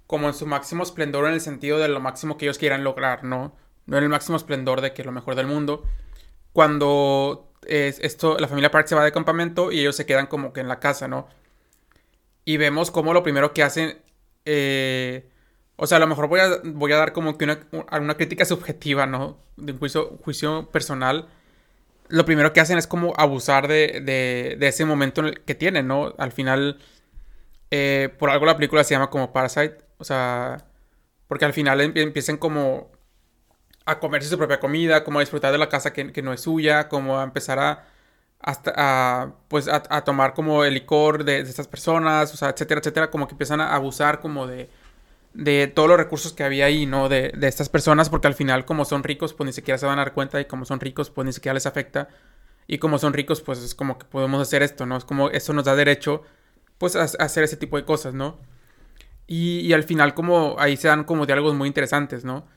[0.07, 3.23] como en su máximo esplendor en el sentido de lo máximo que ellos quieran lograr,
[3.23, 3.55] ¿no?
[3.85, 5.83] No en el máximo esplendor de que lo mejor del mundo.
[6.53, 10.53] Cuando es esto, la familia Park se va de campamento y ellos se quedan como
[10.53, 11.27] que en la casa, ¿no?
[12.45, 13.99] Y vemos como lo primero que hacen
[14.45, 15.29] eh,
[15.77, 17.59] o sea, a lo mejor voy a, voy a dar como que una,
[17.91, 19.37] una crítica subjetiva, ¿no?
[19.57, 21.27] De un juicio, juicio personal.
[22.07, 25.55] Lo primero que hacen es como abusar de, de, de ese momento en el que
[25.55, 26.13] tienen, ¿no?
[26.17, 26.79] Al final,
[27.71, 29.77] eh, por algo la película se llama como Parasite.
[29.97, 30.65] O sea,
[31.27, 32.91] porque al final empiezan como
[33.85, 36.41] a comerse su propia comida, como a disfrutar de la casa que, que no es
[36.41, 37.85] suya, como a empezar a,
[38.39, 42.49] hasta, a, pues a, a, tomar como el licor de, de, estas personas, o sea,
[42.49, 44.69] etcétera, etcétera, como que empiezan a abusar como de,
[45.35, 47.09] de todos los recursos que había ahí, ¿no?
[47.09, 49.99] De, de, estas personas, porque al final, como son ricos, pues ni siquiera se van
[49.99, 52.07] a dar cuenta, y como son ricos, pues ni siquiera les afecta.
[52.67, 54.97] Y como son ricos, pues es como que podemos hacer esto, ¿no?
[54.97, 56.23] Es como eso nos da derecho,
[56.77, 58.37] pues, a, hacer ese tipo de cosas, ¿no?
[59.27, 62.47] Y, y, al final, como ahí se dan como diálogos muy interesantes, ¿no?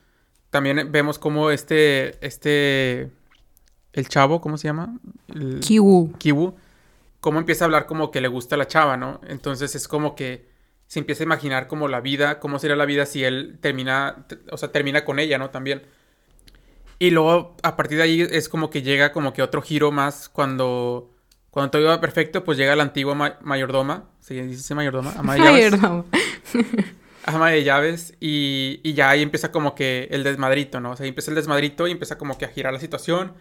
[0.50, 3.10] También vemos como este, este,
[3.92, 4.98] el chavo, ¿cómo se llama?
[5.28, 6.12] El, Kiwu.
[6.18, 6.54] Kiwu.
[7.20, 9.20] Cómo empieza a hablar como que le gusta la chava, ¿no?
[9.26, 10.47] Entonces es como que
[10.88, 14.56] se empieza a imaginar como la vida, cómo sería la vida si él termina, o
[14.56, 15.50] sea, termina con ella, ¿no?
[15.50, 15.82] También.
[16.98, 20.30] Y luego, a partir de ahí, es como que llega como que otro giro más
[20.30, 21.10] cuando,
[21.50, 25.12] cuando todo iba perfecto, pues llega la antigua mayordoma, ¿se dice mayordoma?
[25.18, 25.70] Ama de llaves.
[25.72, 26.04] Mayordoma.
[27.26, 30.92] Ama de llaves y, y ya ahí empieza como que el desmadrito, ¿no?
[30.92, 33.34] O sea, ahí empieza el desmadrito y empieza como que a girar la situación.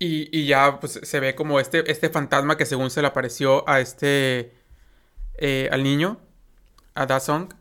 [0.00, 3.66] Y, y ya pues se ve como este, este fantasma que según se le apareció
[3.68, 4.65] a este
[5.38, 6.18] eh, al niño,
[6.94, 7.52] a Da Song,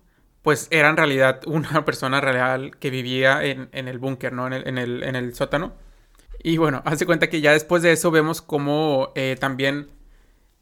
[0.41, 4.47] pues era en realidad una persona real que vivía en, el búnker, ¿no?
[4.47, 5.73] En el, en, el, sótano.
[6.43, 9.89] Y bueno, hace cuenta que ya después de eso vemos como eh, también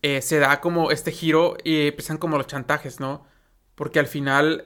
[0.02, 3.26] eh, se da como este giro y empiezan como los chantajes, ¿no?
[3.76, 4.64] Porque al final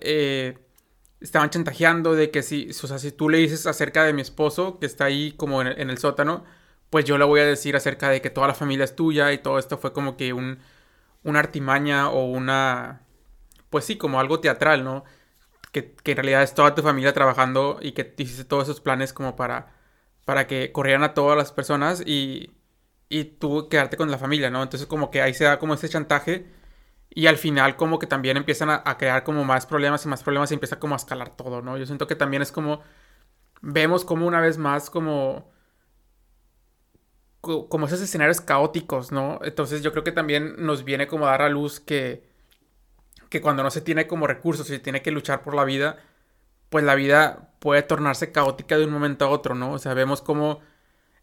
[1.21, 4.79] estaban chantajeando de que si, o sea, si tú le dices acerca de mi esposo
[4.79, 6.43] que está ahí como en, en el sótano,
[6.89, 9.39] pues yo le voy a decir acerca de que toda la familia es tuya y
[9.39, 10.59] todo esto fue como que un
[11.27, 13.01] una artimaña o una,
[13.69, 15.03] pues sí, como algo teatral, ¿no?
[15.71, 19.35] Que, en realidad es toda tu familia trabajando y que hiciste todos esos planes como
[19.35, 19.73] para,
[20.25, 22.51] para que corrieran a todas las personas y,
[23.09, 24.63] y tú quedarte con la familia, ¿no?
[24.63, 26.47] Entonces como que ahí se da como ese chantaje
[27.09, 30.23] y al final como que también empiezan a, a crear como más problemas y más
[30.23, 31.77] problemas y empieza como a escalar todo, ¿no?
[31.77, 32.81] Yo siento que también es como,
[33.61, 35.51] vemos como una vez más como
[37.69, 39.39] como esos escenarios caóticos, ¿no?
[39.43, 42.23] Entonces yo creo que también nos viene como a dar a luz que,
[43.29, 45.97] que cuando no se tiene como recursos y se tiene que luchar por la vida,
[46.69, 49.73] pues la vida puede tornarse caótica de un momento a otro, ¿no?
[49.73, 50.61] O sea, vemos como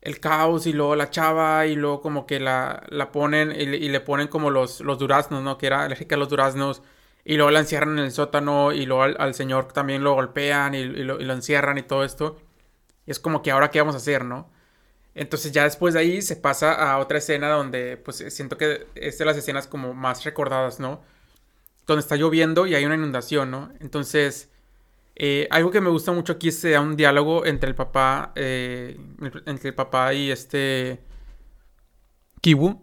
[0.01, 4.01] el caos y luego la chava y luego como que la, la ponen y, le
[4.01, 5.59] ponen como los, los duraznos, ¿no?
[5.59, 6.83] Que era alérgica a los duraznos
[7.25, 10.85] y luego la encierran en el sótano y luego al, señor también lo golpean y,
[10.85, 12.37] lo, y, lo, encierran y todo esto.
[13.07, 14.51] Y es como que ahora qué vamos a hacer, ¿no?
[15.15, 19.19] Entonces ya después de ahí se pasa a otra escena donde pues siento que es
[19.19, 21.03] de las escenas como más recordadas, ¿no?
[21.87, 23.73] Donde está lloviendo y hay una inundación, ¿no?
[23.81, 24.51] Entonces,
[25.17, 28.99] eh, algo que me gusta mucho aquí es da un diálogo entre el papá, eh,
[29.47, 31.01] entre el papá y este
[32.41, 32.83] Kibu,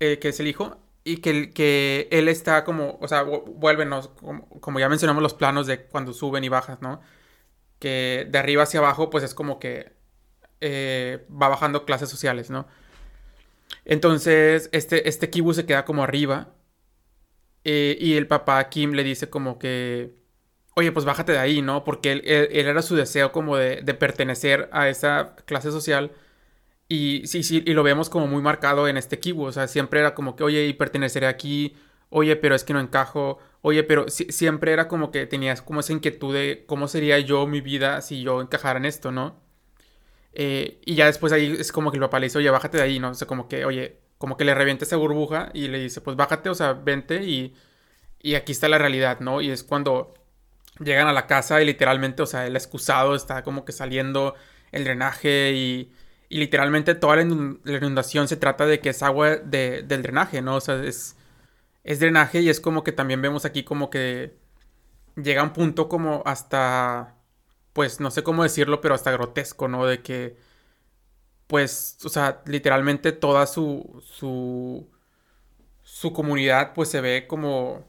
[0.00, 4.48] eh, que es el hijo, y que, que él está como, o sea, vuelven, como,
[4.60, 7.00] como, ya mencionamos los planos de cuando suben y bajas, ¿no?
[7.78, 9.99] Que de arriba hacia abajo, pues es como que
[10.60, 12.66] eh, va bajando clases sociales, ¿no?
[13.84, 16.54] Entonces, este, este Kibu se queda como arriba.
[17.64, 20.14] Eh, y el papá Kim le dice como que,
[20.74, 21.84] oye, pues bájate de ahí, ¿no?
[21.84, 26.12] Porque él, era su deseo como de, de, pertenecer a esa clase social.
[26.88, 29.44] Y sí, sí, y lo vemos como muy marcado en este Kibu.
[29.44, 31.76] O sea, siempre era como que, oye, y perteneceré aquí.
[32.10, 33.38] Oye, pero es que no encajo.
[33.62, 37.60] Oye, pero siempre era como que tenías como esa inquietud de cómo sería yo mi
[37.60, 39.49] vida si yo encajara en esto, ¿no?
[40.32, 42.82] Eh, y ya después ahí es como que el papá le dice, oye, bájate de
[42.84, 43.10] ahí, ¿no?
[43.10, 46.16] O sea, como que, oye, como que le revienta esa burbuja y le dice, pues
[46.16, 47.54] bájate, o sea, vente y,
[48.20, 49.40] y aquí está la realidad, ¿no?
[49.40, 50.14] Y es cuando
[50.78, 54.34] llegan a la casa y literalmente, o sea, el excusado está como que saliendo
[54.72, 55.92] el drenaje y,
[56.28, 60.56] y literalmente toda la inundación se trata de que es agua de, del drenaje, ¿no?
[60.56, 61.16] O sea, es,
[61.84, 64.36] es drenaje y es como que también vemos aquí como que
[65.16, 67.16] llega un punto como hasta
[67.72, 69.86] pues no sé cómo decirlo, pero hasta grotesco, ¿no?
[69.86, 70.36] De que,
[71.46, 74.88] pues, o sea, literalmente toda su, su,
[75.82, 77.84] su comunidad, pues se ve como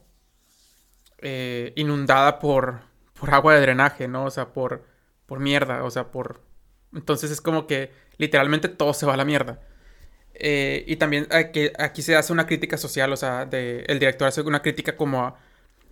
[1.19, 2.81] eh, inundada por,
[3.19, 4.25] por agua de drenaje, ¿no?
[4.25, 4.85] O sea, por,
[5.25, 6.41] por mierda, o sea, por...
[6.93, 9.61] Entonces es como que literalmente todo se va a la mierda.
[10.33, 14.27] Eh, y también aquí, aquí se hace una crítica social, o sea, de, el director
[14.27, 15.39] hace una crítica como a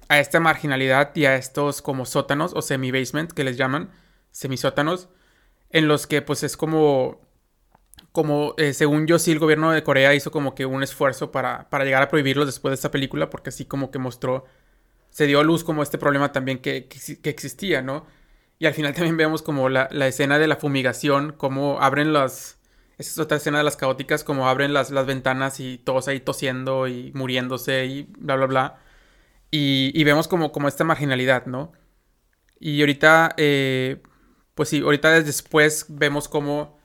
[0.09, 3.91] a esta marginalidad y a estos como sótanos o semi-basement que les llaman,
[4.31, 5.07] semisótanos,
[5.69, 7.21] en los que pues es como,
[8.11, 11.69] como eh, según yo sí el gobierno de Corea hizo como que un esfuerzo para,
[11.69, 14.45] para llegar a prohibirlos después de esta película, porque así como que mostró,
[15.11, 18.05] se dio a luz como este problema también que, que, existía, ¿no?
[18.57, 22.57] Y al final también vemos como la, la, escena de la fumigación, como abren las...
[22.97, 26.19] Esa es otra escena de las caóticas, como abren las, las ventanas y todos ahí
[26.19, 28.79] tosiendo y muriéndose y bla, bla, bla.
[29.51, 31.71] Y, vemos como, como esta marginalidad, ¿no?
[32.59, 34.01] Y ahorita, eh,
[34.53, 36.77] pues sí, ahorita después vemos como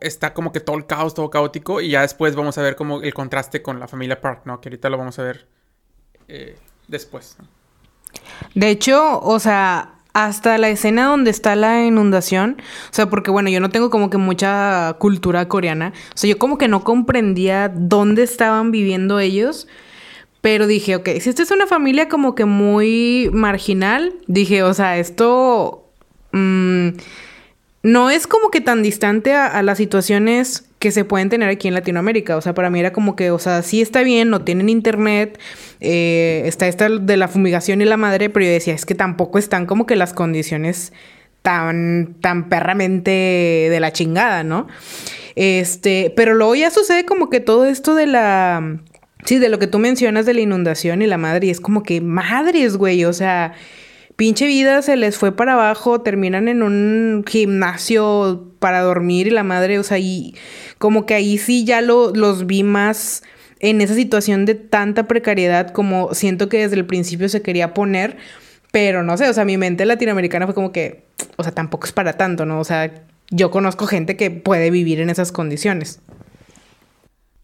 [0.00, 3.02] está como que todo el caos, todo caótico, y ya después vamos a ver como
[3.02, 4.60] el contraste con la familia Park, ¿no?
[4.60, 5.48] Que ahorita lo vamos a ver
[6.28, 6.56] eh,
[6.88, 7.36] después.
[8.54, 12.56] De hecho, o sea, hasta la escena donde está la inundación,
[12.90, 16.38] o sea, porque bueno, yo no tengo como que mucha cultura coreana, o sea, yo
[16.38, 19.68] como que no comprendía dónde estaban viviendo ellos.
[20.40, 24.98] Pero dije, ok, si esta es una familia como que muy marginal, dije, o sea,
[24.98, 25.86] esto
[26.32, 26.88] mm,
[27.82, 31.74] no es como que tan distante a, las situaciones que se pueden tener aquí en
[31.74, 32.36] Latinoamérica.
[32.36, 35.38] O sea, para mí era como que, o sea, sí está bien, no tienen internet,
[35.80, 39.38] eh, está esta de la fumigación y la madre, pero yo decía, es que tampoco
[39.38, 40.94] están como que las condiciones
[41.42, 44.68] tan, tan perramente de la chingada, ¿no?
[45.36, 48.80] Este, pero luego ya sucede como que todo esto de la
[49.24, 51.82] Sí, de lo que tú mencionas de la inundación y la madre, y es como
[51.82, 53.52] que madres, güey, o sea,
[54.16, 59.44] pinche vida se les fue para abajo, terminan en un gimnasio para dormir y la
[59.44, 60.34] madre, o sea, y
[60.78, 63.22] como que ahí sí ya lo, los vi más
[63.60, 68.16] en esa situación de tanta precariedad como siento que desde el principio se quería poner,
[68.72, 71.04] pero no sé, o sea, mi mente latinoamericana fue como que,
[71.36, 72.60] o sea, tampoco es para tanto, ¿no?
[72.60, 72.92] O sea,
[73.30, 76.00] yo conozco gente que puede vivir en esas condiciones.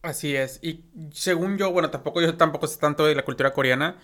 [0.07, 0.61] Así es.
[0.63, 3.97] Y según yo, bueno, tampoco yo tampoco sé tanto de la cultura coreana,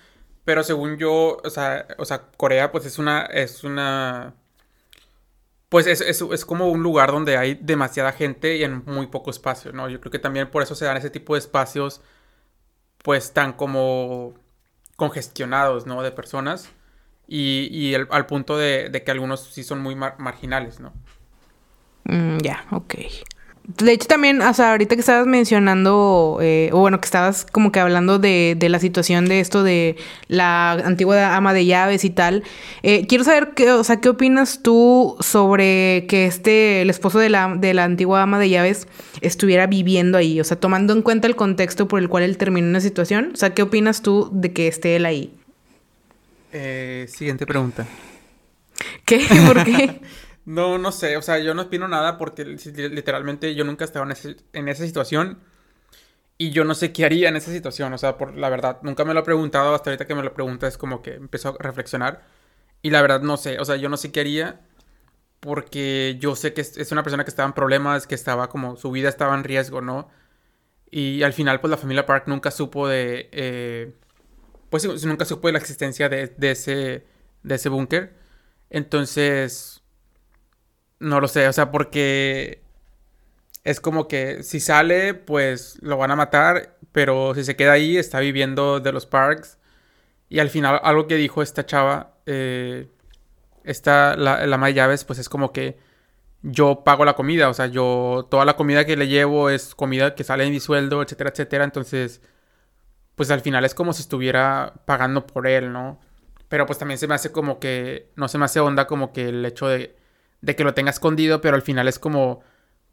[0.45, 4.35] pero según yo, o sea, o sea Corea pues es una, es una,
[5.69, 9.73] pues es, es, como un lugar donde hay demasiada gente y en muy poco espacio,
[9.73, 9.89] ¿no?
[9.89, 12.03] Yo creo que también por eso se dan ese tipo de espacios,
[13.03, 14.35] pues tan como
[14.97, 16.03] congestionados, ¿no?
[16.03, 16.69] De personas
[17.29, 20.93] y, y al punto de, que algunos sí son muy marginales, ¿no?
[22.05, 22.95] Mm, ya, ok.
[23.65, 27.71] De hecho, también, o sea, ahorita que estabas mencionando, eh, o bueno, que estabas como
[27.71, 29.95] que hablando de, de, la situación de esto de
[30.27, 32.43] la antigua ama de llaves y tal,
[32.83, 37.29] eh, quiero saber, qué, o sea, ¿qué opinas tú sobre que este, el esposo de
[37.29, 38.89] la, de la antigua ama de llaves
[39.21, 40.41] estuviera viviendo ahí?
[40.41, 43.31] O sea, tomando en cuenta el contexto por el cual él terminó en la situación,
[43.33, 45.33] o sea, ¿qué opinas tú de que esté él ahí?
[46.53, 47.87] Eh, siguiente pregunta.
[49.05, 49.25] ¿Qué?
[49.47, 50.01] ¿Por qué?
[50.45, 54.07] No, no sé, o sea, yo no opino nada porque literalmente yo nunca estaba
[54.53, 55.39] en, esa situación.
[56.39, 59.05] Y yo no sé qué haría en esa situación, o sea, por la verdad, nunca
[59.05, 61.63] me lo he preguntado, hasta ahorita que me lo pregunta es como que empiezo a
[61.63, 62.25] reflexionar.
[62.83, 64.61] Y la verdad no sé, o sea, yo no sé qué haría
[65.41, 68.91] porque yo sé que es una persona que estaba en problemas, que estaba como, su
[68.93, 70.11] vida estaba en riesgo, ¿no?
[70.91, 73.95] Y al final, pues la familia Park nunca supo de, eh,
[74.71, 77.07] pues nunca supo de la existencia de ese,
[77.43, 78.15] de ese búnker.
[78.71, 79.82] Entonces,
[81.03, 82.63] no lo sé, o sea, porque
[83.65, 87.97] es como que si sale, pues lo van a matar, pero si se queda ahí,
[87.97, 89.59] está viviendo de los parks.
[90.29, 92.89] Y al final, algo que dijo esta chava, eh,
[93.65, 95.79] esta, la, la de llaves, pues es como que
[96.43, 100.15] yo pago la comida, o sea, yo, toda la comida que le llevo es comida
[100.15, 101.65] que sale de mi sueldo, etcétera, etcétera.
[101.65, 102.23] Entonces,
[103.17, 106.01] pues al final es como si estuviera pagando por él, ¿no?
[106.49, 109.29] Pero pues también se me hace como que, no se me hace onda como que
[109.29, 109.97] el hecho de,
[110.43, 112.43] de que lo tenga escondido, pero al final es como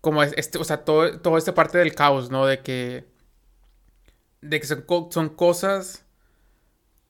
[0.02, 2.46] como este, o sea, todo, toda esta parte del caos, ¿no?
[2.46, 3.06] De que,
[4.42, 6.06] de que son, cosas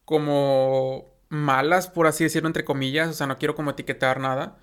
[0.06, 4.58] como malas, por así decirlo, entre comillas, o sea, no quiero como etiquetar nada,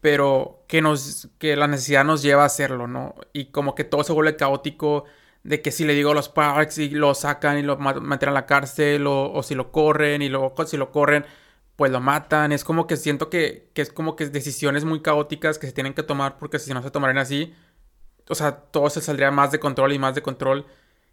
[0.00, 3.16] pero que nos, que la necesidad nos lleva a hacerlo, ¿no?
[3.32, 5.04] Y como que todo se vuelve caótico,
[5.42, 8.32] de que si le digo a los parks y lo sacan y lo meten a
[8.32, 11.24] la cárcel, o, o si lo corren y luego si lo corren,
[11.80, 12.52] pues lo matan.
[12.52, 16.02] Es como que siento que, es como que decisiones muy caóticas que se tienen que
[16.02, 17.54] tomar porque si no se tomaran así,
[18.28, 20.66] o sea, todo se saldría más de control y más de control.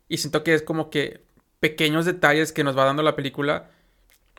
[0.10, 1.24] Y siento que es como que
[1.62, 3.70] pequeños detalles que nos va dando la película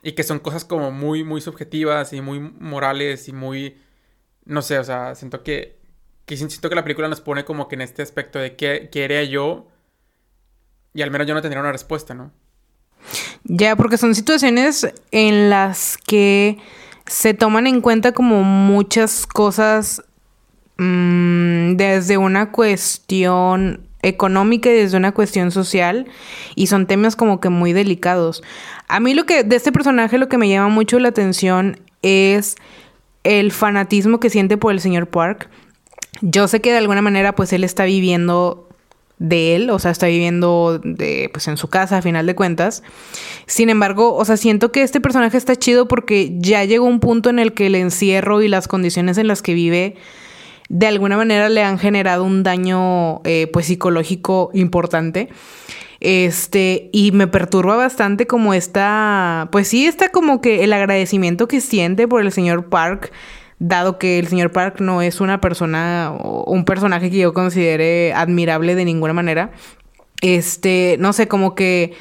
[0.03, 3.79] y que son cosas como muy, muy subjetivas y muy morales y muy,
[4.45, 5.81] no sé, o sea, siento que,
[6.27, 9.29] que siento que la película nos pone como que en este aspecto de qué, qué
[9.31, 9.69] yo
[10.93, 12.33] y al menos yo no tendría una respuesta, ¿no?
[13.45, 16.59] Ya, porque son situaciones en las que
[17.07, 20.03] se toman en cuenta como muchas cosas
[20.77, 26.07] mm, desde una cuestión económica y desde una cuestión social
[26.55, 28.43] y son temas como que muy delicados.
[28.87, 32.57] A mí lo que de este personaje lo que me llama mucho la atención es
[33.25, 35.51] el fanatismo que siente por el señor Park.
[36.21, 38.68] Yo sé que de alguna manera pues él está viviendo
[39.19, 42.83] de él, o sea, está viviendo de, pues en su casa a final de cuentas.
[43.47, 47.31] Sin embargo, o sea, siento que este personaje está chido porque ya llegó un punto
[47.31, 49.97] en el que el encierro y las condiciones en las que vive
[50.69, 55.29] de alguna manera le han generado un daño eh, pues psicológico importante.
[56.01, 61.61] Este, y me perturba bastante como está, pues sí, está como que el agradecimiento que
[61.61, 63.11] siente por el señor Park
[63.59, 66.13] dado que el señor Park no es una persona
[66.47, 69.51] un personaje que yo considere admirable de ninguna manera.
[70.21, 71.95] Este, no sé, como que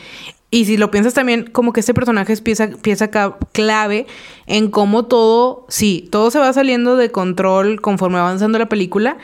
[0.50, 3.10] y si lo piensas también, como que este personaje es pieza, pieza
[3.52, 4.08] clave
[4.46, 9.18] en cómo todo, sí, todo se va saliendo de control conforme va avanzando la película,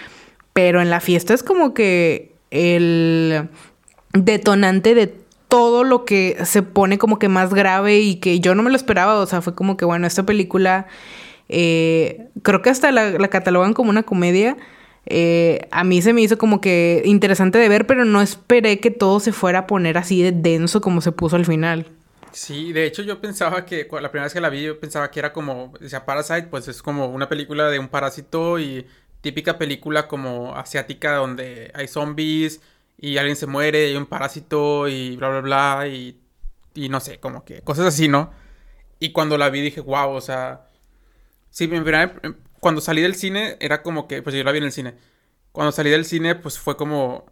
[0.52, 3.48] pero en la fiesta es como que el
[4.12, 5.16] detonante de
[5.48, 8.76] todo lo que se pone como que más grave y que yo no me lo
[8.76, 10.88] esperaba, o sea, fue como que, bueno, esta película
[11.56, 14.58] eh, creo que hasta la, catalogan como una comedia.
[15.06, 18.90] Eh, a mí se me hizo como que interesante de ver, pero no esperé que
[18.90, 21.86] todo se fuera a poner así de denso como se puso al final.
[22.32, 25.20] Sí, de hecho yo pensaba que la primera vez que la vi yo pensaba que
[25.20, 28.88] era como, decía Parasite, pues es como una película de un parásito y
[29.22, 32.62] típica película como asiática donde hay zombies
[32.98, 36.20] y alguien se muere y hay un parásito y bla bla bla y,
[36.74, 38.32] y no sé, como que cosas así, ¿no?
[39.00, 40.66] Y cuando la vi dije, wow, o sea,
[41.54, 41.70] Sí,
[42.60, 44.96] cuando salí del cine era como que, pues yo la vi en el cine.
[45.52, 47.28] Cuando salí del cine, pues fue como,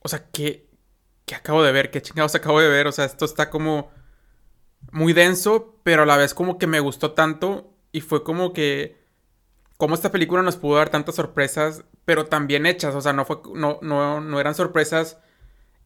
[0.00, 0.68] o sea, ¿qué,
[1.24, 1.90] qué acabo de ver?
[1.90, 2.86] ¿Qué chingados acabo de ver?
[2.86, 3.90] O sea, esto está como
[4.90, 9.02] muy denso, pero a la vez como que me gustó tanto y fue como que,
[9.78, 13.40] como esta película nos pudo dar tantas sorpresas, pero también hechas, o sea, no, fue,
[13.54, 15.18] no, no, no eran sorpresas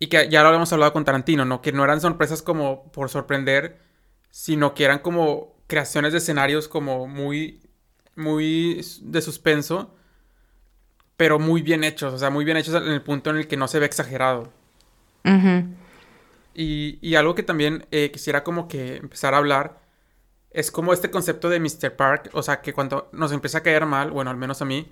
[0.00, 1.62] y que ya lo habíamos hablado con Tarantino, ¿no?
[1.62, 3.80] Que no eran sorpresas como por sorprender,
[4.30, 7.60] sino que eran como creaciones de escenarios como muy,
[8.14, 9.94] muy de suspenso,
[11.16, 13.56] pero muy bien hechos, o sea, muy bien hechos en el punto en el que
[13.56, 14.52] no se ve exagerado.
[16.54, 19.80] y, y, algo que también eh, quisiera como que empezar a hablar
[20.50, 21.96] es como este concepto de Mr.
[21.96, 24.90] Park, o sea, que cuando nos empieza a caer mal, bueno, al menos a mí,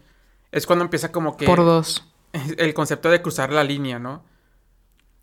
[0.52, 1.46] es cuando empieza como que...
[1.46, 2.06] Por dos.
[2.58, 4.24] El concepto de cruzar la línea, ¿no?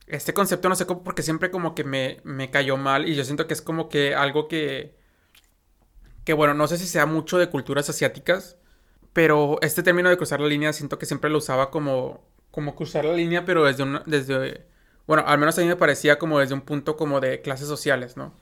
[0.08, 3.24] Este concepto no sé cómo, porque siempre como que me, me cayó mal y yo
[3.24, 4.96] siento que es como que algo que
[6.24, 8.58] que bueno, no sé si sea mucho de culturas asiáticas,
[9.14, 13.06] pero este término de cruzar la línea siento que siempre lo usaba como, como cruzar
[13.06, 14.66] la línea, pero desde un, desde,
[15.08, 18.18] bueno, al menos a mí me parecía como desde un punto como de clases sociales,
[18.18, 18.34] ¿no?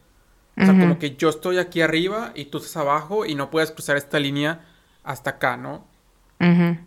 [0.57, 3.71] O sea, como que yo estoy aquí arriba y tú estás abajo y no puedes
[3.71, 4.65] cruzar esta línea
[5.03, 5.87] hasta acá, ¿no?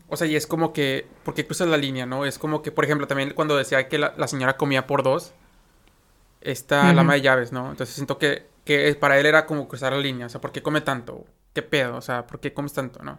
[0.08, 2.26] O sea, y es como que, ¿por qué cruzas la línea, no?
[2.26, 5.32] Es como que, por ejemplo, también cuando decía que la, señora comía por dos,
[6.42, 7.70] esta lama de llaves, ¿no?
[7.70, 10.62] Entonces siento que, que para él era como cruzar la línea, o sea, ¿por qué
[10.62, 11.24] come tanto?
[11.52, 11.96] ¿Qué pedo?
[11.96, 13.18] O sea, ¿por qué comes tanto, no?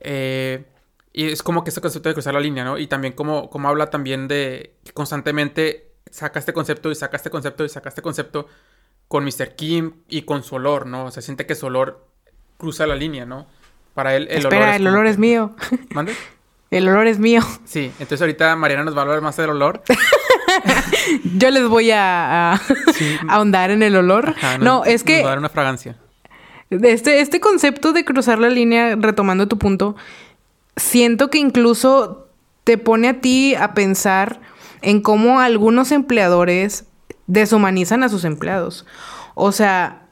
[0.00, 0.64] Eh,
[1.12, 2.78] y es como que ese concepto de cruzar la línea, ¿no?
[2.78, 7.30] Y también como, como habla también de que constantemente saca este concepto y saca este
[7.30, 8.46] concepto y saca este concepto
[9.08, 9.54] con Mr.
[9.56, 11.06] Kim y con su olor, ¿no?
[11.06, 12.06] O sea, siente que su olor
[12.56, 13.46] cruza la línea, ¿no?
[13.94, 15.54] Para él el Espera, el olor es mío.
[15.90, 16.14] ¿Mande?
[16.70, 17.42] El olor es mío.
[17.64, 19.82] Sí, entonces ahorita Mariana nos va a hablar más del olor.
[21.36, 22.60] Yo les voy a,
[23.28, 24.34] ahondar en el olor.
[24.60, 25.22] no, es que...
[25.22, 25.96] Dar una fragancia.
[26.70, 29.96] Este, este concepto de cruzar la línea, retomando tu punto,
[30.76, 32.28] siento que incluso
[32.64, 34.40] te pone a ti a pensar
[34.82, 36.84] en cómo algunos empleadores
[37.26, 38.86] deshumanizan a sus empleados.
[39.34, 40.02] O sea,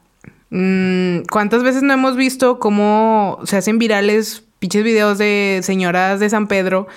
[0.49, 6.29] mm, ¿cuántas veces no hemos visto cómo se hacen virales pinches videos de señoras de
[6.29, 6.87] San Pedro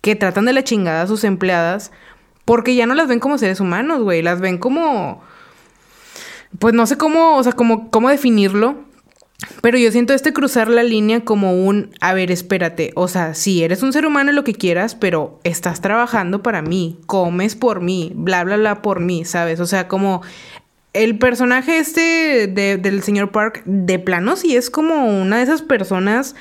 [0.00, 1.92] que tratan de la chingada a sus empleadas
[2.44, 5.22] porque ya no las ven como seres humanos, güey, las ven como
[6.58, 8.76] pues no sé cómo, o sea, cómo, cómo definirlo,
[9.62, 13.62] pero yo siento este cruzar la línea como un, a ver, espérate, o sea, sí,
[13.62, 18.12] eres un ser humano lo que quieras, pero estás trabajando para mí, comes por mí,
[18.14, 19.60] bla, bla, bla por mí, ¿sabes?
[19.60, 20.22] O sea, como
[20.92, 26.34] el personaje este del señor Park, de plano sí es como una de esas personas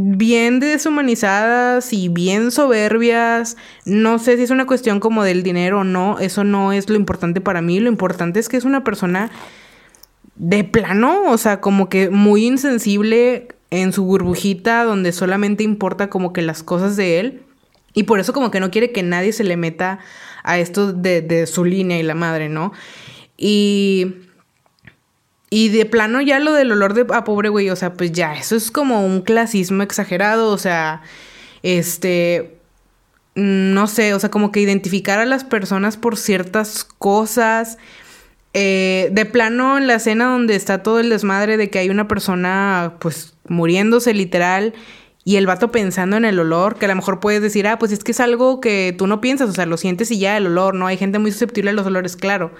[0.00, 3.56] bien deshumanizadas y bien soberbias.
[3.84, 6.94] No sé si es una cuestión como del dinero o no, eso no es lo
[6.94, 9.30] importante para mí, lo importante es que es una persona
[10.36, 16.32] de plano, o sea, como que muy insensible en su burbujita donde solamente importa como
[16.32, 17.42] que las cosas de él.
[17.92, 19.98] Y por eso como que no quiere que nadie se le meta
[20.44, 22.72] a esto de, su línea y la madre, ¿no?
[23.36, 24.14] Y...
[25.50, 28.34] Y de plano ya lo del olor de a pobre güey, o sea, pues ya,
[28.34, 31.02] eso es como un clasismo exagerado, o sea,
[31.62, 32.58] este,
[33.34, 37.78] no sé, o sea, como que identificar a las personas por ciertas cosas
[38.52, 42.08] eh, de plano, en la escena donde está todo el desmadre de que hay una
[42.08, 44.74] persona, pues, muriéndose literal,
[45.24, 47.92] y el vato pensando en el olor, que a lo mejor puedes decir, ah, pues
[47.92, 50.46] es que es algo que tú no piensas, o sea, lo sientes y ya el
[50.46, 50.86] olor, ¿no?
[50.86, 52.50] Hay gente muy susceptible a los olores, claro.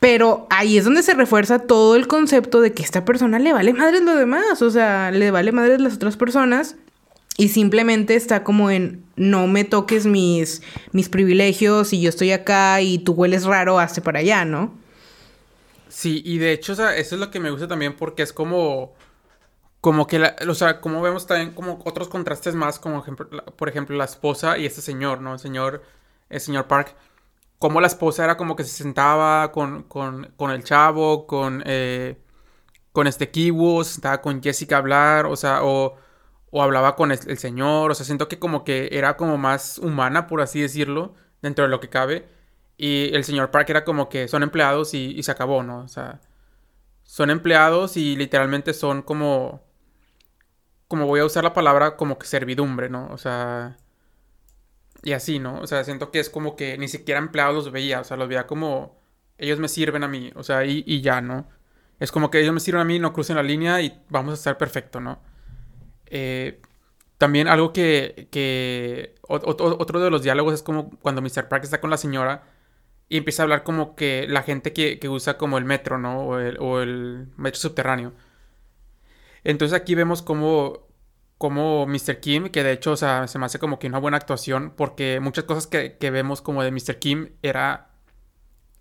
[0.00, 3.72] Pero ahí es donde se refuerza todo el concepto de que esta persona le vale
[3.72, 6.76] madres lo demás, o sea, le vale madres las otras personas
[7.38, 10.60] y simplemente está como en no me toques mis,
[10.92, 14.74] mis privilegios y yo estoy acá y tú hueles raro, hazte para allá, ¿no?
[15.88, 18.32] Sí, y de hecho, o sea, eso es lo que me gusta también porque es
[18.32, 18.92] como,
[19.80, 23.68] como que, la, o sea, como vemos también como otros contrastes más, como ejemplo, por
[23.68, 25.34] ejemplo la esposa y este señor, ¿no?
[25.34, 25.82] El señor,
[26.30, 26.94] el señor Park,
[27.58, 32.18] como la esposa era como que se sentaba con, con, con el chavo, con, eh,
[32.92, 35.96] con este Kiwo, se con Jessica a hablar, o sea, o
[36.50, 40.26] o hablaba con el, señor, o sea, siento que como que era como más humana,
[40.26, 42.28] por así decirlo, dentro de lo que cabe.
[42.76, 45.80] Y el señor Park era como que son empleados y, se acabó, ¿no?
[45.80, 46.20] O sea,
[47.04, 49.62] son empleados y literalmente son como,
[50.88, 53.08] como voy a usar la palabra como que servidumbre, ¿no?
[53.12, 53.76] O sea,
[55.02, 55.60] y así, ¿no?
[55.60, 58.28] O sea, siento que es como que ni siquiera empleados los veía, o sea, los
[58.28, 58.98] veía como,
[59.38, 61.48] ellos me sirven a mí, o sea, y, y ya, ¿no?
[62.00, 64.34] Es como que ellos me sirven a mí, no crucen la línea y vamos a
[64.34, 65.20] estar perfecto, ¿no?
[66.06, 66.60] Eh,
[67.18, 71.48] también algo que, otro de los diálogos es como cuando Mr.
[71.48, 72.44] Park está con la señora
[73.08, 76.20] y empieza a hablar como que la gente que, usa como el metro, ¿no?
[76.20, 78.12] O el, metro subterráneo.
[79.44, 80.87] Entonces aquí vemos como,
[81.38, 82.20] como Mr.
[82.20, 85.20] Kim, que de hecho, o sea, se me hace como que una buena actuación, porque
[85.20, 86.98] muchas cosas que, vemos como de Mr.
[86.98, 87.90] Kim era...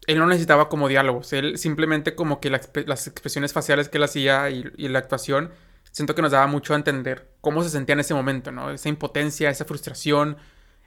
[0.08, 4.50] Él no necesitaba como diálogos, él simplemente como que las expresiones faciales que él hacía
[4.50, 5.52] y la actuación
[5.98, 8.70] siento que nos daba mucho a entender cómo se sentía en ese momento, ¿no?
[8.70, 10.38] Esa impotencia, esa frustración,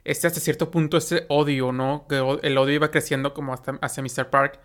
[0.05, 2.05] este hasta cierto punto ese odio, ¿no?
[2.07, 4.29] Que el odio iba creciendo como hasta hacia Mr.
[4.29, 4.59] Park,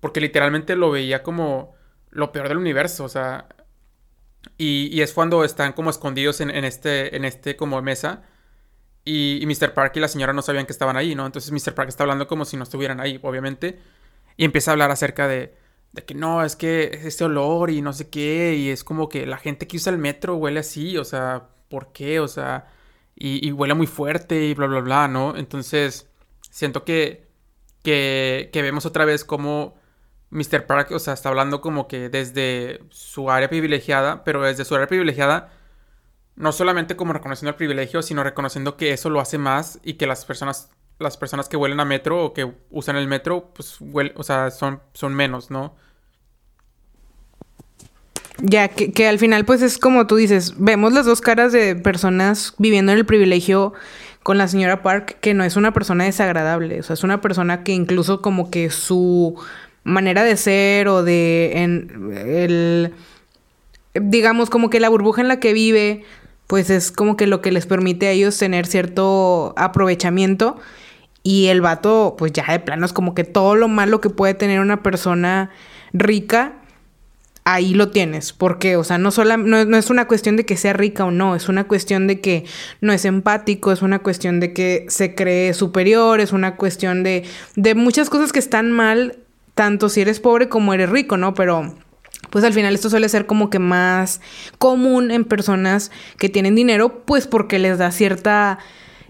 [0.00, 1.76] porque literalmente lo veía como
[2.10, 3.46] lo peor del universo, o sea,
[4.58, 8.22] y, es cuando están como escondidos en, este, en este como mesa.
[9.04, 9.74] Y, y, Mr.
[9.74, 11.26] Park y la señora no sabían que estaban ahí, ¿no?
[11.26, 11.74] Entonces Mr.
[11.74, 13.78] Park está hablando como si no estuvieran ahí, obviamente.
[14.36, 15.54] Y empieza a hablar acerca de,
[15.92, 19.26] de que no, es que este olor y no sé qué, y es como que
[19.26, 22.20] la gente que usa el metro huele así, o sea, ¿por qué?
[22.20, 22.68] O sea,
[23.16, 25.36] y, huele muy fuerte y bla, bla, bla, ¿no?
[25.36, 26.08] Entonces,
[26.50, 27.28] siento que,
[27.82, 29.76] que, que vemos otra vez como
[30.32, 30.66] Mr.
[30.66, 34.88] Park, o sea, está hablando como que desde su área privilegiada, pero desde su área
[34.88, 35.52] privilegiada,
[36.36, 40.06] no solamente como reconociendo el privilegio, sino reconociendo que eso lo hace más y que
[40.06, 43.78] las personas las personas que huelen a metro o que usan el metro, pues,
[44.14, 45.74] o sea, son, son menos, ¿no?
[48.38, 51.76] Ya, que, que al final pues es como tú dices, vemos las dos caras de
[51.76, 53.72] personas viviendo en el privilegio
[54.22, 57.64] con la señora Park, que no es una persona desagradable, o sea, es una persona
[57.64, 59.36] que incluso como que su
[59.84, 62.94] manera de ser o de en el
[63.94, 66.04] digamos como que la burbuja en la que vive
[66.46, 70.58] pues es como que lo que les permite a ellos tener cierto aprovechamiento
[71.22, 74.34] y el vato pues ya de plano es como que todo lo malo que puede
[74.34, 75.50] tener una persona
[75.92, 76.54] rica
[77.44, 78.32] ahí lo tienes.
[78.32, 81.34] Porque, o sea, no, solo, no, es una cuestión de que sea rica o no,
[81.34, 82.44] es una cuestión de que
[82.80, 87.24] no es empático, es una cuestión de que se cree superior, es una cuestión de,
[87.56, 89.18] de muchas cosas que están mal,
[89.54, 91.34] tanto si eres pobre como eres rico, ¿no?
[91.34, 91.74] Pero
[92.30, 94.20] pues al final esto suele ser como que más
[94.58, 98.58] común en personas que tienen dinero, pues porque les da cierta...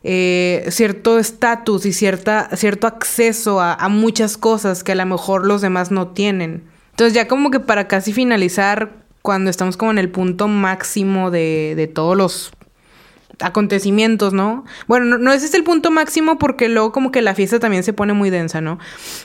[0.05, 5.47] Eh, cierto estatus y cierta, cierto acceso a, a muchas cosas que a lo mejor
[5.47, 6.64] los demás no tienen.
[6.90, 11.74] Entonces ya como que para casi finalizar, cuando estamos como en el punto máximo de,
[11.76, 12.53] de todos los
[13.41, 14.64] acontecimientos, ¿no?
[14.87, 17.83] Bueno, no, no, es este el punto máximo porque luego como que la fiesta también
[17.83, 18.78] se pone muy densa, ¿no?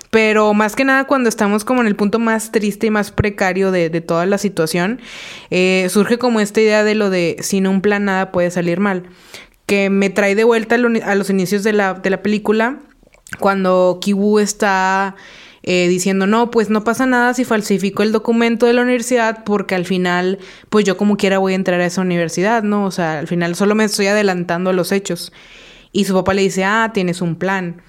[0.09, 3.71] Pero más que nada cuando estamos como en el punto más triste y más precario
[3.71, 4.99] de, de toda la situación,
[5.49, 9.03] eh, surge como esta idea de lo de sin un plan nada puede salir mal,
[9.65, 12.79] que me trae de vuelta a los inicios de la, de la película,
[13.39, 15.15] cuando Kibu está
[15.69, 19.75] eh, diciendo, no, pues no pasa nada si falsifico el documento de la universidad porque
[19.75, 20.39] al final,
[20.69, 22.85] pues yo como quiera voy a entrar a esa universidad, ¿no?
[22.85, 25.33] O sea, al final solo me estoy adelantando a los hechos.
[25.91, 27.81] Y su papá le dice, ah, tienes un plan.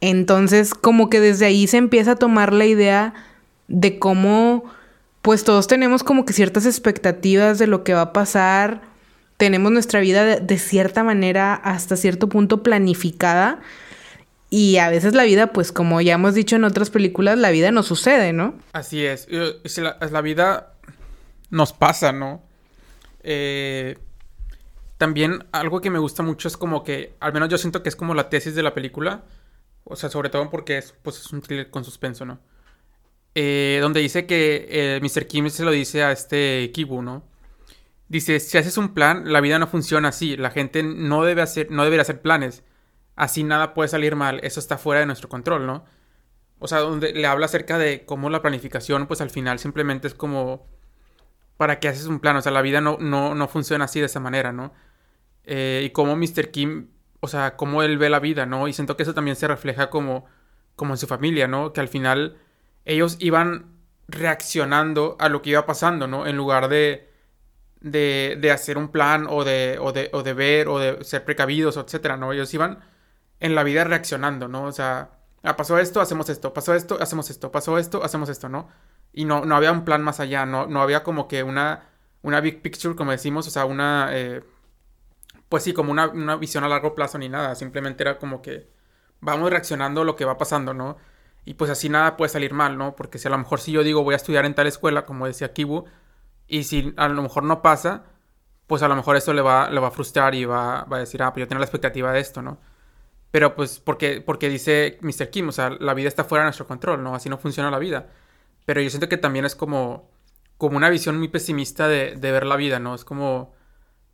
[0.00, 3.12] Entonces, como que desde ahí se empieza a tomar la idea
[3.66, 4.62] de cómo,
[5.20, 8.82] pues todos tenemos como que ciertas expectativas de lo que va a pasar.
[9.36, 13.58] Tenemos nuestra vida de, de cierta manera hasta cierto punto planificada
[14.50, 17.70] y a veces la vida, pues como ya hemos dicho en otras películas, la vida
[17.70, 18.58] no sucede, ¿no?
[18.72, 19.28] Así es.
[19.30, 20.74] La, vida
[21.50, 22.42] nos pasa, ¿no?
[23.22, 23.96] Eh,
[24.98, 27.96] también algo que me gusta mucho es como que, al menos yo siento que es
[27.96, 29.22] como la tesis de la película.
[29.84, 32.40] O sea, sobre todo porque es, pues, es un thriller con suspenso, ¿no?
[33.36, 35.28] Eh, donde dice que eh, Mr.
[35.28, 37.22] Kim se lo dice a este Kibu, ¿no?
[38.08, 40.36] Dice, si haces un plan, la vida no funciona así.
[40.36, 42.64] La gente no debe hacer, no debería hacer planes
[43.20, 45.84] así nada puede salir mal, eso está fuera de nuestro control, ¿no?
[46.58, 50.14] O sea, donde le habla acerca de cómo la planificación, pues al final simplemente es
[50.14, 50.66] como,
[51.58, 52.36] ¿para qué haces un plan?
[52.36, 54.72] O sea, la vida no, no, no funciona así de esa manera, ¿no?
[55.44, 56.50] Eh, y cómo Mr.
[56.50, 56.88] Kim,
[57.20, 58.68] o sea, cómo él ve la vida, ¿no?
[58.68, 60.24] Y siento que eso también se refleja como,
[60.74, 61.74] como en su familia, ¿no?
[61.74, 62.38] Que al final
[62.86, 63.66] ellos iban
[64.08, 66.26] reaccionando a lo que iba pasando, ¿no?
[66.26, 67.10] En lugar de,
[67.82, 71.24] de, de hacer un plan o de, o de, o de ver o de ser
[71.26, 72.32] precavidos, etcétera, ¿no?
[72.32, 72.80] Ellos iban
[73.40, 74.64] en la vida reaccionando, ¿no?
[74.64, 75.10] O sea,
[75.42, 78.68] ah, pasó esto, hacemos esto, pasó esto, hacemos esto, pasó esto, hacemos esto, ¿no?
[79.12, 81.88] Y no, no había un plan más allá, no, no había como que una,
[82.22, 84.44] una big picture, como decimos, o sea, una, eh,
[85.48, 88.68] pues sí, como una, una, visión a largo plazo ni nada, simplemente era como que
[89.20, 90.96] vamos reaccionando a lo que va pasando, ¿no?
[91.44, 92.94] Y pues así nada puede salir mal, ¿no?
[92.96, 95.26] Porque si a lo mejor si yo digo voy a estudiar en tal escuela, como
[95.26, 95.86] decía Kibu,
[96.46, 98.04] y si a lo mejor no pasa,
[98.66, 101.00] pues a lo mejor eso le va, le va a frustrar y va, va a
[101.00, 102.58] decir, ah, pues yo tenía la expectativa de esto, ¿no?
[103.30, 105.30] Pero pues porque, porque dice Mr.
[105.30, 107.14] Kim, o sea, la vida está fuera de nuestro control, ¿no?
[107.14, 108.08] Así no funciona la vida.
[108.64, 110.10] Pero yo siento que también es como,
[110.58, 112.94] como una visión muy pesimista de, ver la vida, ¿no?
[112.94, 113.54] Es como...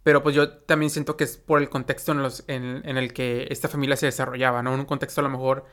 [0.03, 3.69] Pero pues yo también siento que es por el contexto en, en el que esta
[3.69, 4.73] familia se desarrollaba, ¿no?
[4.75, 5.65] En un contexto a lo mejor,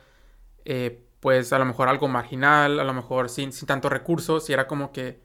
[0.64, 4.52] eh, pues a lo mejor algo marginal, a lo mejor sin, sin tantos recursos, y
[4.52, 5.20] era como que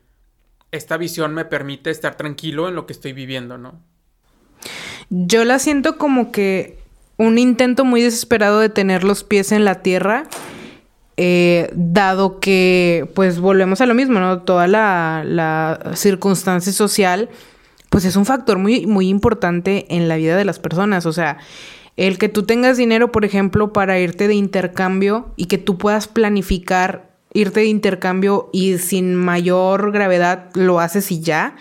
[0.71, 3.81] esta visión me permite estar tranquilo en lo que estoy viviendo, ¿no?
[5.09, 6.78] Yo la siento como que
[7.19, 10.23] un intento muy desesperado de tener los pies en la tierra,
[11.17, 14.43] eh, dado que, pues volvemos a lo mismo, ¿no?
[14.43, 17.29] Toda la, la, circunstancia social,
[17.89, 21.05] pues es un factor muy, muy importante en la vida de las personas.
[21.05, 21.39] O sea,
[21.97, 26.07] el que tú tengas dinero, por ejemplo, para irte de intercambio y que tú puedas
[26.07, 31.57] planificar irte de intercambio y sin mayor gravedad lo haces y ya,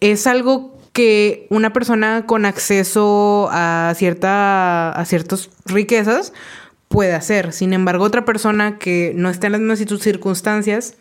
[0.00, 6.32] es algo que una persona con acceso a, cierta, a ciertas riquezas
[6.88, 7.52] puede hacer.
[7.52, 10.96] Sin embargo, otra persona que no está en las mismas circunstancias,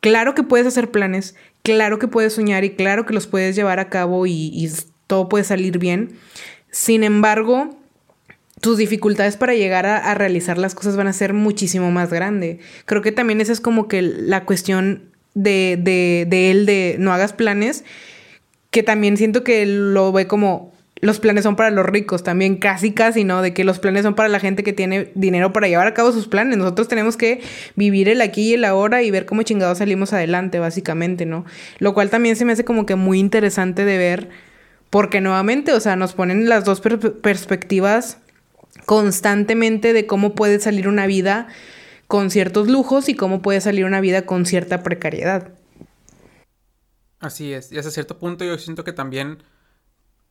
[0.00, 3.80] claro que puedes hacer planes, claro que puedes soñar y claro que los puedes llevar
[3.80, 4.70] a cabo y,
[5.08, 6.16] todo puede salir bien.
[6.70, 7.76] Sin embargo,
[8.60, 12.60] tus dificultades para llegar a, a, realizar las cosas van a ser muchísimo más grande.
[12.86, 17.12] Creo que también esa es como que la cuestión de, de, de él de no
[17.12, 17.84] hagas planes
[18.72, 22.92] que también siento que lo ve como los planes son para los ricos también, casi,
[22.92, 23.42] casi, ¿no?
[23.42, 26.10] De que los planes son para la gente que tiene dinero para llevar a cabo
[26.10, 26.56] sus planes.
[26.56, 27.42] Nosotros tenemos que
[27.74, 31.44] vivir el aquí y el ahora y ver cómo chingados salimos adelante, básicamente, ¿no?
[31.80, 34.28] Lo cual también se me hace como que muy interesante de ver,
[34.90, 38.18] porque nuevamente, o sea, nos ponen las dos perspectivas
[38.86, 41.48] constantemente de cómo puede salir una vida
[42.06, 45.48] con ciertos lujos y cómo puede salir una vida con cierta precariedad.
[47.22, 49.42] Así es, y hasta cierto punto yo siento que también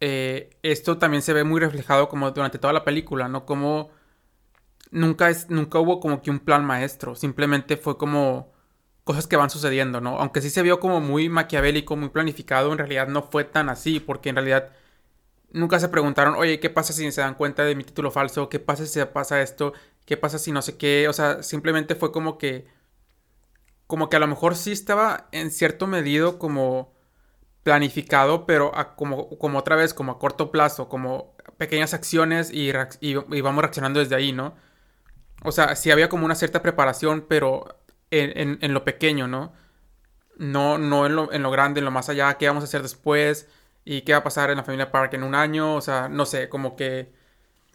[0.01, 3.45] eh, esto también se ve muy reflejado como durante toda la película, ¿no?
[3.45, 3.91] Como
[4.91, 8.51] nunca, es, nunca hubo como que un plan maestro, simplemente fue como
[9.03, 10.19] cosas que van sucediendo, ¿no?
[10.19, 13.99] Aunque sí se vio como muy maquiavélico, muy planificado, en realidad no fue tan así,
[13.99, 14.71] porque en realidad
[15.51, 18.49] nunca se preguntaron, oye, ¿qué pasa si se dan cuenta de mi título falso?
[18.49, 19.73] ¿Qué pasa si pasa esto?
[20.05, 21.07] ¿Qué pasa si no sé qué?
[21.09, 22.67] O sea, simplemente fue como que,
[23.91, 26.93] como que a lo mejor sí estaba en cierto medido como
[27.63, 32.71] planificado, pero como, otra vez, como a corto plazo, como pequeñas acciones y,
[33.01, 34.55] y, vamos reaccionando desde ahí, ¿no?
[35.43, 37.81] O sea, sí había como una cierta preparación, pero
[38.11, 39.51] en, en, lo pequeño, ¿no?
[40.37, 42.83] No, no en lo, en lo grande, en lo más allá, qué vamos a hacer
[42.83, 43.49] después
[43.83, 46.25] y qué va a pasar en la familia Park en un año, o sea, no
[46.25, 47.11] sé, como que...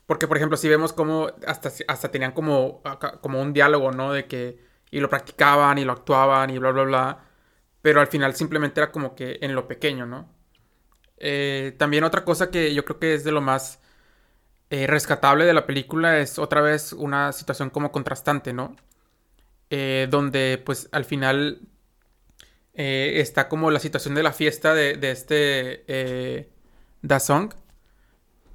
[0.06, 2.80] Porque, por ejemplo, si vemos como hasta, hasta tenían como,
[3.20, 4.14] como un diálogo, ¿no?
[4.14, 4.64] De que...
[4.96, 7.26] Y lo practicaban y lo actuaban y bla, bla, bla
[7.86, 10.28] pero al final simplemente era como que en lo pequeño, ¿no?
[11.18, 13.78] Eh, también otra cosa que yo creo que es de lo más
[14.70, 18.74] eh, rescatable de la película es otra vez una situación como contrastante, ¿no?
[19.70, 21.60] Eh, donde pues al final
[22.74, 26.50] está como la situación de la fiesta de, este
[27.02, 27.54] Da Song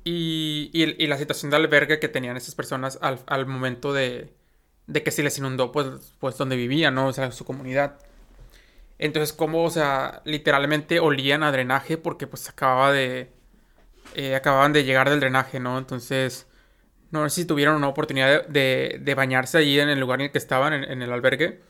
[0.03, 4.33] y, y, la situación de albergue que tenían esas personas al, momento de,
[4.91, 7.07] de, que se les inundó pues, pues donde vivían, ¿no?
[7.07, 7.99] O sea, su comunidad.
[8.99, 13.31] Entonces, como, o sea, literalmente olían a drenaje porque pues acababa de...
[14.15, 15.77] Eh, acababan de llegar del drenaje, ¿no?
[15.77, 16.47] Entonces,
[17.11, 20.37] no sé si tuvieron una oportunidad de, bañarse allí en el lugar en el que
[20.37, 21.61] estaban, en, el albergue.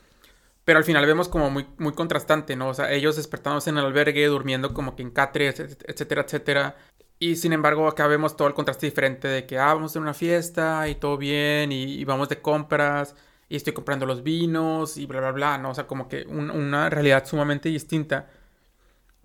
[0.64, 2.68] Pero al final vemos como muy, muy contrastante, ¿no?
[2.68, 6.76] O sea, ellos despertándose en el albergue, durmiendo como que en catres, etcétera, etcétera.
[7.22, 10.12] Y sin embargo, acá vemos todo el contraste diferente de que, ah, vamos a una
[10.12, 13.14] fiesta y todo bien y vamos de compras
[13.48, 15.70] y estoy comprando los vinos y bla, bla, bla, ¿no?
[15.70, 18.28] O sea, como que una realidad sumamente distinta.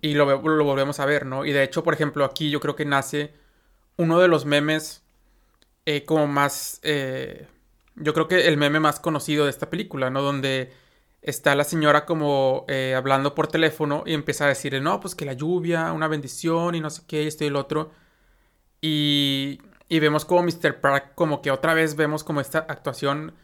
[0.00, 1.44] Y lo, volvemos a ver, ¿no?
[1.44, 3.34] Y de hecho, por ejemplo, aquí yo creo que nace
[3.96, 5.02] uno de los memes
[5.86, 6.80] eh, como más...
[6.84, 7.48] Eh,
[7.96, 10.22] yo creo que el meme más conocido de esta película, ¿no?
[10.22, 10.72] Donde
[11.22, 15.24] está la señora como eh, hablando por teléfono y empieza a decirle, no, pues que
[15.24, 17.90] la lluvia, una bendición y no sé qué, esto y el otro.
[18.80, 20.80] Y, y vemos como Mr.
[20.80, 23.34] Park, como que otra vez vemos como esta actuación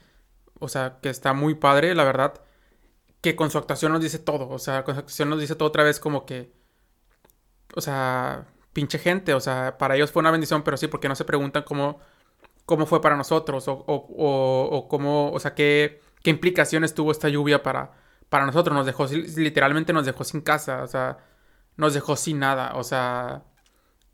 [0.58, 2.40] o sea, que está muy padre, la verdad,
[3.20, 5.68] que con su actuación nos dice todo, o sea, con su actuación nos dice todo
[5.68, 6.52] otra vez como que,
[7.76, 11.16] o sea, pinche gente, o sea, para ellos fue una bendición, pero sí, porque no
[11.16, 12.00] se preguntan cómo,
[12.66, 17.28] cómo fue para nosotros, o, o, o, cómo, o sea, qué, qué implicaciones tuvo esta
[17.28, 17.92] lluvia para,
[18.28, 21.18] para nosotros, nos dejó, literalmente nos dejó sin casa, o sea,
[21.76, 23.44] nos dejó sin nada, o sea,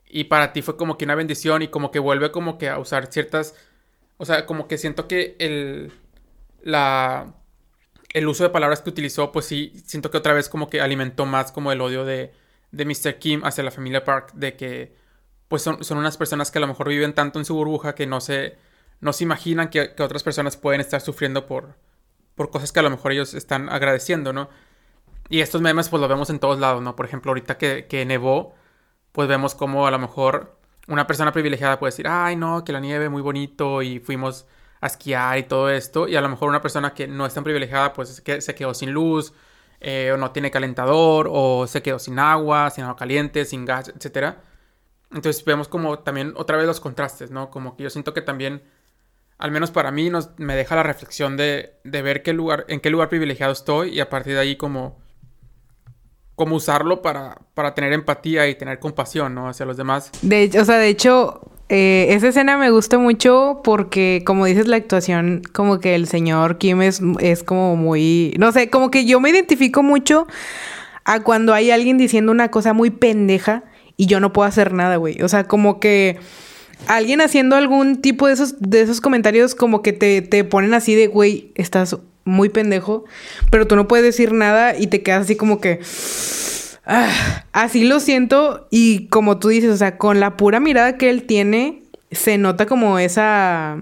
[0.07, 2.79] y para ti fue como que una bendición y como que vuelve como que a
[2.79, 3.55] usar ciertas,
[4.19, 5.93] o sea, como que siento que el
[6.63, 7.35] la,
[8.13, 11.27] el uso de palabras que utilizó, pues sí, siento que otra vez como que alimentó
[11.27, 12.33] más como el odio de,
[12.73, 13.19] de Mr.
[13.19, 14.95] Kim hacia la familia Park, de que
[15.49, 18.07] pues son, son, unas personas que a lo mejor viven tanto en su burbuja que
[18.07, 18.57] no se,
[19.01, 21.77] no se imaginan que, que, otras personas pueden estar sufriendo por,
[22.35, 24.49] por cosas que a lo mejor ellos están agradeciendo, ¿no?
[25.29, 26.97] Y estos memes pues los vemos en todos lados, ¿no?
[26.97, 28.55] Por ejemplo, ahorita que, que nevó,
[29.13, 30.59] pues vemos como a lo mejor
[30.89, 34.47] una persona privilegiada puede decir, ay no, que la nieve muy bonito y fuimos
[34.81, 36.09] a esquiar y todo esto.
[36.09, 38.75] Y a lo mejor una persona que no es tan privilegiada, pues que se quedó
[38.75, 39.33] sin luz,
[39.81, 43.89] eh, o no tiene calentador, o se quedó sin agua, sin agua caliente, sin gas,
[43.89, 44.37] etc.
[45.11, 47.51] Entonces vemos como también otra vez los contrastes, ¿no?
[47.51, 48.63] Como que yo siento que también,
[49.41, 52.81] al menos para mí, nos, me deja la reflexión de, de ver qué lugar, en
[52.81, 54.99] qué lugar privilegiado estoy y a partir de ahí como,
[56.37, 59.49] usarlo para, para tener empatía y tener compasión, ¿no?
[59.49, 60.11] Hacia los demás.
[60.23, 64.77] De, o sea, de hecho, eh, esa escena me gusta mucho porque, como dices, la
[64.77, 69.21] actuación, como que el señor Kim es, es como muy, no sé, como que yo
[69.21, 70.27] me identifico mucho
[71.05, 73.65] a cuando hay alguien diciendo una cosa muy pendeja
[73.97, 75.21] y yo no puedo hacer nada, güey.
[75.23, 76.19] O sea, como que
[76.87, 80.95] alguien haciendo algún tipo de esos, de esos comentarios como que te, te ponen así
[80.95, 83.05] de, güey, estás muy pendejo,
[83.51, 85.81] pero tú no puedes decir nada y te quedas así como que...
[86.87, 91.11] Ah, así lo siento y como tú dices, o sea, con la pura mirada que
[91.11, 93.79] él tiene, se nota como esa...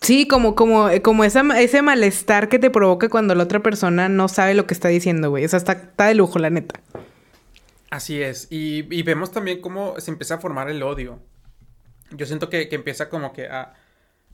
[0.00, 4.28] Sí, como, como, como esa, ese malestar que te provoca cuando la otra persona no
[4.28, 5.44] sabe lo que está diciendo, güey.
[5.44, 6.80] O sea, está, está de lujo, la neta.
[7.90, 8.48] Así es.
[8.50, 11.20] Y, vemos también cómo se empieza a formar el odio.
[12.10, 13.74] Yo siento que, empieza como que a,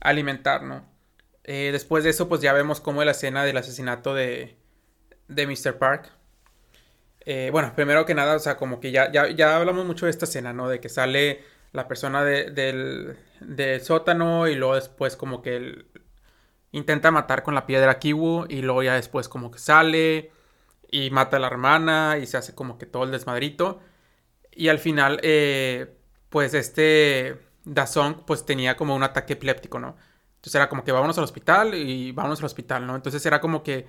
[0.00, 0.84] alimentar, ¿no?
[1.44, 4.56] Eh, después de eso, pues ya vemos cómo la escena del asesinato de,
[5.28, 5.78] de Mr.
[5.78, 6.10] Park.
[7.26, 10.10] Eh, bueno, primero que nada, o sea, como que ya, ya, ya hablamos mucho de
[10.10, 10.68] esta escena, ¿no?
[10.68, 12.54] De que sale la persona del,
[13.40, 15.86] del, sótano y luego después como que él
[16.72, 20.30] intenta matar con la piedra Kiwu y luego ya después como que sale
[20.90, 23.80] y mata a la hermana y se hace como que todo el desmadrito.
[24.52, 25.96] Y al final, eh,
[26.30, 29.96] pues este Dazong pues tenía como un ataque epiléptico, ¿no?
[30.36, 32.96] Entonces era como que vámonos al hospital y vámonos al hospital, ¿no?
[32.96, 33.86] Entonces era como que,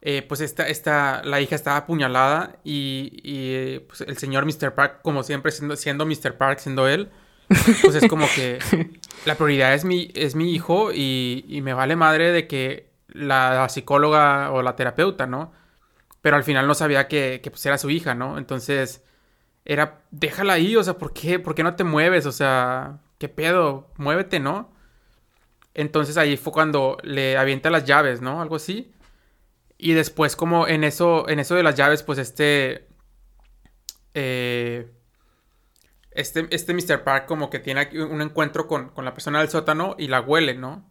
[0.00, 4.74] eh, pues esta, esta, la hija estaba apuñalada y, y pues el señor Mr.
[4.74, 6.36] Park, como siempre siendo, siendo Mr.
[6.36, 7.10] Park, siendo él,
[7.82, 8.58] pues es como que
[9.26, 13.68] la prioridad es mi, es mi hijo y, y me vale madre de que la
[13.68, 15.52] psicóloga o la terapeuta, ¿no?
[16.22, 18.38] pero al final no sabía que, que pues, era su hija, ¿no?
[18.38, 19.02] Entonces
[19.64, 21.38] era, déjala ahí, o sea, ¿por qué?
[21.38, 22.26] ¿Por qué no te mueves?
[22.26, 23.90] O sea, ¿qué pedo?
[23.96, 24.72] Muévete, ¿no?
[25.74, 28.42] Entonces ahí fue cuando le avienta las llaves, ¿no?
[28.42, 28.92] Algo así.
[29.78, 32.88] Y después como en eso, en eso de las llaves, pues este...
[34.14, 34.90] Eh,
[36.10, 37.04] este, este Mr.
[37.04, 40.54] Park como que tiene un encuentro con, con la persona del sótano y la huele,
[40.54, 40.90] ¿no?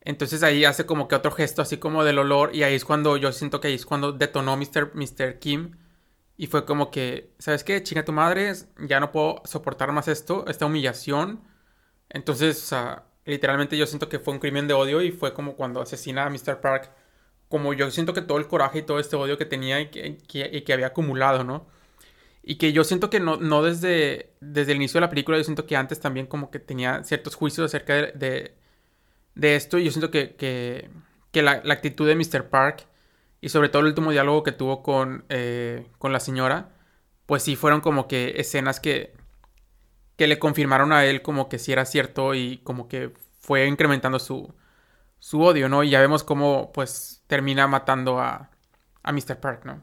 [0.00, 3.18] Entonces ahí hace como que otro gesto así como del olor y ahí es cuando
[3.18, 4.92] yo siento que ahí es cuando detonó Mr.
[4.94, 5.38] Mr.
[5.38, 5.76] Kim
[6.38, 7.82] y fue como que, ¿sabes qué?
[7.82, 11.42] Chinga tu madre, ya no puedo soportar más esto, esta humillación.
[12.08, 15.56] Entonces, o sea, literalmente yo siento que fue un crimen de odio y fue como
[15.56, 16.60] cuando asesina a Mr.
[16.60, 16.90] Park,
[17.48, 20.72] como yo siento que todo el coraje y todo este odio que tenía y que,
[20.72, 21.66] había acumulado, ¿no?
[22.42, 25.44] Y que yo siento que no, no desde, desde el inicio de la película, yo
[25.44, 28.58] siento que antes también como que tenía ciertos juicios acerca de
[29.38, 29.78] de esto.
[29.78, 30.90] Y yo siento que, que,
[31.32, 32.50] que la, la, actitud de Mr.
[32.50, 32.86] Park
[33.40, 36.70] y sobre todo el último diálogo que tuvo con, eh, con la señora,
[37.26, 39.14] pues sí fueron como que escenas que,
[40.16, 44.18] que le confirmaron a él como que sí era cierto y como que fue incrementando
[44.18, 44.52] su,
[45.18, 45.84] su odio, ¿no?
[45.84, 48.50] Y ya vemos cómo pues termina matando a,
[49.02, 49.38] a Mr.
[49.40, 49.80] Park, ¿no?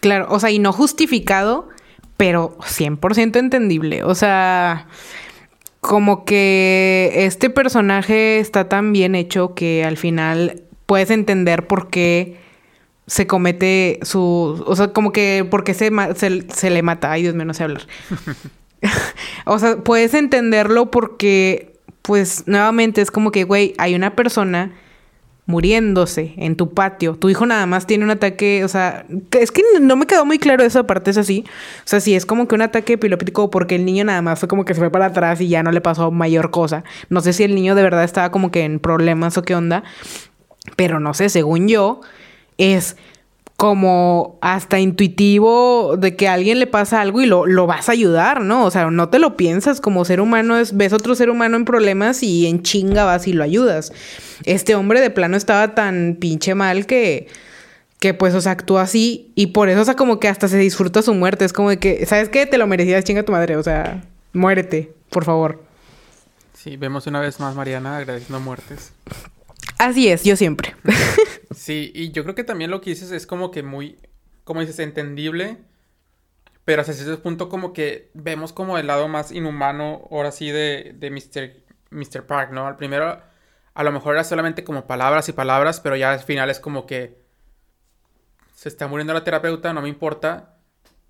[0.00, 1.68] Claro, o sea, y no justificado,
[2.16, 4.04] pero 100% entendible.
[4.04, 4.88] O sea,
[5.80, 12.45] como que este personaje está tan bien hecho que al final puedes entender por qué
[13.06, 14.64] se comete su...
[14.66, 17.12] O sea, como que por qué se, se, le mata.
[17.12, 17.82] Ay, Dios mío, no sé hablar.
[19.44, 24.72] o sea, puedes entenderlo porque, pues, nuevamente es como que, güey, hay una persona
[25.46, 27.14] muriéndose en tu patio.
[27.14, 30.38] Tu hijo nada más tiene un ataque, o sea, es que no me quedó muy
[30.38, 31.44] claro esa parte, es así.
[31.78, 34.48] O sea, si es como que un ataque epiléptico porque el niño nada más fue
[34.48, 36.82] como que se fue para atrás y ya no le pasó mayor cosa.
[37.10, 39.84] No sé si el niño de verdad estaba como que en problemas o qué onda,
[40.74, 42.00] pero no sé, según yo,
[42.58, 42.96] es
[43.56, 47.92] como hasta intuitivo de que a alguien le pasa algo y lo, lo, vas a
[47.92, 48.66] ayudar, ¿no?
[48.66, 51.64] O sea, no te lo piensas como ser humano, es, ves otro ser humano en
[51.64, 53.92] problemas y en chinga vas y lo ayudas.
[54.44, 57.28] Este hombre de plano estaba tan pinche mal que,
[57.98, 60.58] que pues, o sea, actúa así y por eso, o sea, como que hasta se
[60.58, 61.46] disfruta su muerte.
[61.46, 62.44] Es como de que, ¿sabes qué?
[62.44, 64.04] Te lo merecías, chinga tu madre, o sea,
[64.34, 65.62] muérete, por favor.
[66.52, 68.92] Sí, vemos una vez más Mariana agradeciendo muertes.
[69.78, 70.74] Así es, yo siempre.
[71.54, 73.98] sí, y yo creo que también lo que dices es como que muy,
[74.44, 75.58] como dices, entendible,
[76.64, 80.94] pero hasta ese punto como que vemos como el lado más inhumano, ahora sí, de,
[80.96, 81.66] de Mr.
[81.90, 82.26] Mr.
[82.26, 82.66] Park, ¿no?
[82.66, 83.20] Al primero,
[83.74, 86.86] a lo mejor era solamente como palabras y palabras, pero ya al final es como
[86.86, 87.24] que
[88.54, 90.56] se está muriendo la terapeuta, no me importa,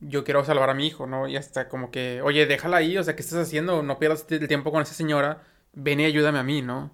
[0.00, 1.28] yo quiero salvar a mi hijo, ¿no?
[1.28, 3.82] Y hasta como que, oye, déjala ahí, o sea, ¿qué estás haciendo?
[3.82, 5.42] No pierdas el tiempo con esa señora,
[5.72, 6.90] ven y ayúdame a mí, ¿no?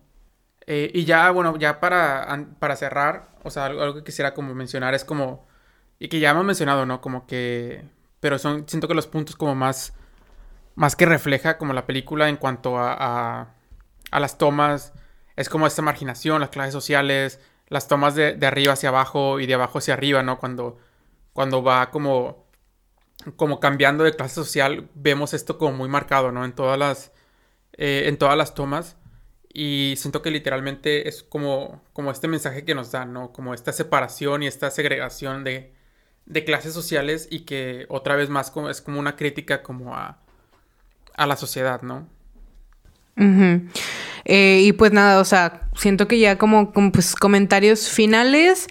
[0.67, 4.95] Eh, y ya, bueno, ya para, para cerrar, o sea, algo, que quisiera como mencionar
[4.95, 5.47] es como,
[5.99, 7.01] y que ya hemos mencionado, ¿no?
[7.01, 7.85] Como que,
[8.21, 9.95] pero son, siento que los puntos como más,
[10.75, 13.55] más que refleja como la película en cuanto a,
[14.11, 14.93] a, las tomas,
[15.37, 19.47] es como esta marginación, las clases sociales, las tomas de, de, arriba hacia abajo y
[19.47, 20.39] de abajo hacia arriba, ¿no?
[20.39, 20.79] Cuando,
[21.33, 22.47] cuando va como,
[23.37, 26.45] como cambiando de clase social, vemos esto como muy marcado, ¿no?
[26.45, 27.13] En todas las,
[27.75, 28.97] eh, en todas las tomas.
[29.55, 33.33] Y siento que literalmente es como, como este mensaje que nos dan, ¿no?
[33.33, 35.73] Como esta separación y esta segregación de,
[36.25, 40.19] de clases sociales y que otra vez más como, es como una crítica como a,
[41.15, 42.09] a la sociedad, ¿no?
[44.25, 48.69] Eh, y pues nada, o sea, siento que ya como, pues comentarios finales.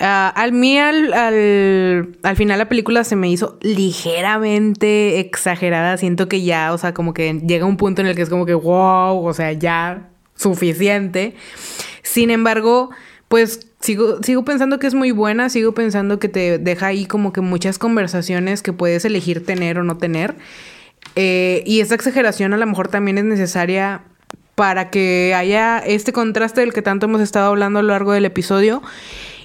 [0.00, 5.96] Uh, al mí, al, al, al, final la película se me hizo ligeramente exagerada.
[5.98, 8.44] Siento que ya, o sea, como que llega un punto en el que es como
[8.46, 11.34] que, wow, o sea, ya suficiente.
[12.02, 12.90] Sin embargo,
[13.28, 17.32] pues sigo, sigo pensando que es muy buena, sigo pensando que te deja ahí como
[17.32, 20.36] que muchas conversaciones que puedes elegir tener o no tener.
[21.16, 24.02] Eh, y esa exageración a lo mejor también es necesaria
[24.54, 28.24] para que haya este contraste del que tanto hemos estado hablando a lo largo del
[28.24, 28.82] episodio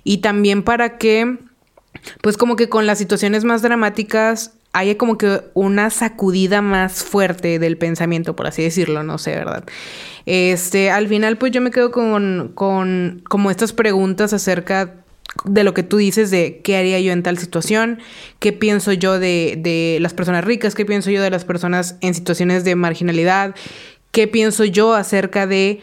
[0.04, 1.38] y también para que,
[2.22, 7.60] pues como que con las situaciones más dramáticas haya como que una sacudida más fuerte
[7.60, 9.64] del pensamiento, por así decirlo, no sé, ¿verdad?
[10.26, 14.96] Este, al final, pues yo me quedo con, con como estas preguntas acerca
[15.46, 18.00] de lo que tú dices de qué haría yo en tal situación,
[18.40, 22.14] qué pienso yo de, de las personas ricas, qué pienso yo de las personas en
[22.14, 23.56] situaciones de marginalidad,
[24.12, 25.82] qué pienso yo acerca de,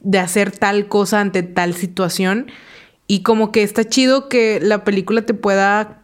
[0.00, 2.50] de hacer tal cosa ante tal situación.
[3.06, 5.99] Y como que está chido que la película te pueda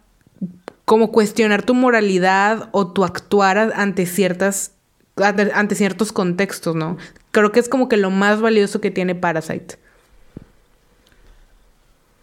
[0.87, 4.71] como cuestionar tu moralidad o tu actuar ante ciertas
[5.17, 6.95] ante ciertos contextos, ¿no?
[7.31, 9.77] Creo que es como que lo más valioso que tiene Parasite.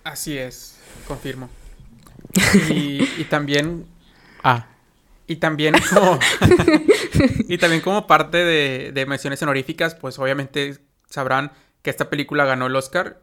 [0.03, 1.51] Así es, confirmo.
[2.71, 3.85] Y, también.
[4.43, 4.67] Ah.
[5.27, 6.19] Y también como.
[7.49, 10.79] y también como parte de, de, menciones honoríficas, pues obviamente
[11.11, 11.53] sabrán
[11.83, 13.21] que esta película ganó el Oscar.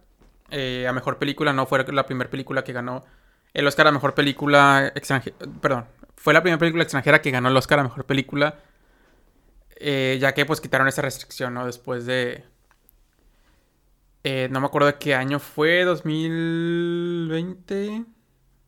[0.52, 3.06] Eh, a mejor película, no fue la primera película que ganó
[3.54, 5.36] el Oscar a mejor película extranjera.
[5.62, 5.86] Perdón,
[6.16, 8.60] fue la primera película extranjera que ganó el Oscar a mejor película.
[9.78, 11.66] Eh, ya que pues quitaron esa restricción, ¿no?
[11.66, 12.44] Después de,
[14.24, 18.06] eh, no me acuerdo de qué año fue, 2020,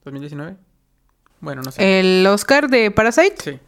[0.04, 0.58] 2019.
[1.40, 2.00] Bueno, no sé.
[2.00, 3.36] ¿El Oscar de Parasite?
[3.38, 3.60] Sí.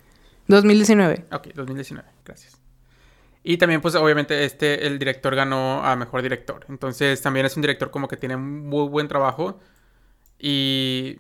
[0.48, 1.28] 2019.
[1.32, 2.60] Ok, 2019, gracias.
[3.44, 6.66] Y también, pues, obviamente, este, el director ganó a mejor director.
[6.68, 9.60] Entonces, también es un director como que tiene muy buen trabajo.
[10.40, 11.20] Y.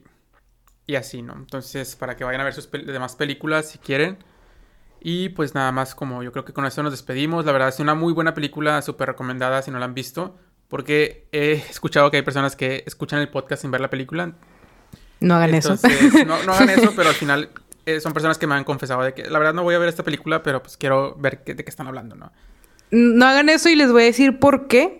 [0.88, 1.34] Y así, ¿no?
[1.34, 4.18] Entonces, para que vayan a ver sus demás películas si quieren.
[5.01, 7.45] Y pues nada más, como yo creo que con eso nos despedimos.
[7.45, 10.38] La verdad es una muy buena película, súper recomendada si no la han visto.
[10.68, 14.34] Porque he escuchado que hay personas que escuchan el podcast sin ver la película.
[15.20, 15.76] No hagan eso.
[16.26, 17.49] No, no, hagan eso, pero al final
[17.86, 19.89] eh, son personas que me han confesado de que la verdad no voy a ver
[19.89, 22.32] esta película, pero pues quiero ver de qué están hablando, ¿no?
[22.91, 24.97] No hagan eso y les voy a decir por qué.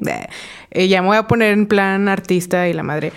[0.72, 3.12] Eh, ya me voy a poner en plan artista y la madre.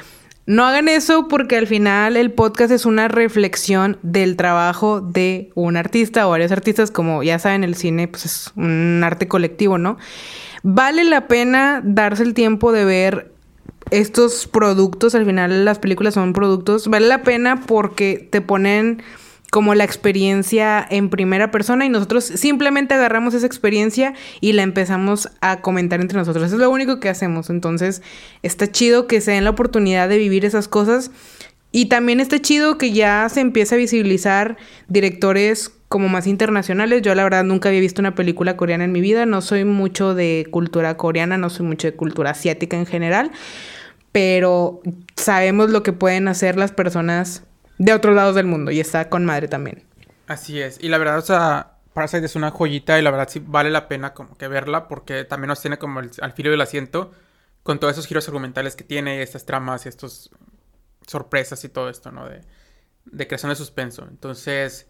[0.48, 5.76] No hagan eso porque al final el podcast es una reflexión del trabajo de un
[5.76, 6.90] artista o varios artistas.
[6.90, 9.98] Como ya saben, el cine pues, es un arte colectivo, ¿no?
[10.62, 13.30] Vale la pena darse el tiempo de ver
[13.90, 19.02] estos productos, al final las películas son productos, vale la pena porque te ponen
[19.50, 25.30] como la experiencia en primera persona y nosotros simplemente agarramos esa experiencia y la empezamos
[25.40, 26.52] a comentar entre nosotros.
[26.52, 27.48] Es lo único que hacemos.
[27.48, 28.02] Entonces,
[28.42, 31.10] está chido que se den la oportunidad de vivir esas cosas
[31.72, 34.56] y también está chido que ya se empiece a visibilizar
[34.88, 37.02] directores como más internacionales.
[37.02, 40.14] Yo la verdad nunca había visto una película coreana en mi vida, no soy mucho
[40.14, 43.32] de cultura coreana, no soy mucho de cultura asiática en general,
[44.12, 44.80] pero
[45.16, 47.44] sabemos lo que pueden hacer las personas
[47.78, 49.84] de otros lados del mundo y está con madre también.
[50.26, 53.42] Así es, y la verdad, o sea, Parasite es una joyita y la verdad sí
[53.44, 57.12] vale la pena como que verla porque también nos tiene como al filo del asiento
[57.62, 60.30] con todos esos giros argumentales que tiene, estas tramas y estos
[61.06, 62.28] sorpresas y todo esto, ¿no?
[62.28, 62.42] De,
[63.06, 64.06] de creación de suspenso.
[64.08, 64.86] Entonces,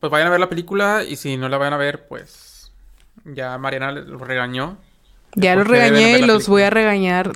[0.00, 2.72] pues vayan a ver la película y si no la van a ver, pues
[3.24, 4.78] ya Mariana los regañó.
[5.34, 7.32] Ya los regañé y los voy a regañar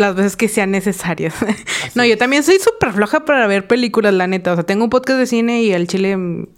[0.00, 1.34] las veces que sean necesarias.
[1.94, 4.52] no, yo también soy súper floja para ver películas, la neta.
[4.52, 6.16] O sea, tengo un podcast de cine y el chile,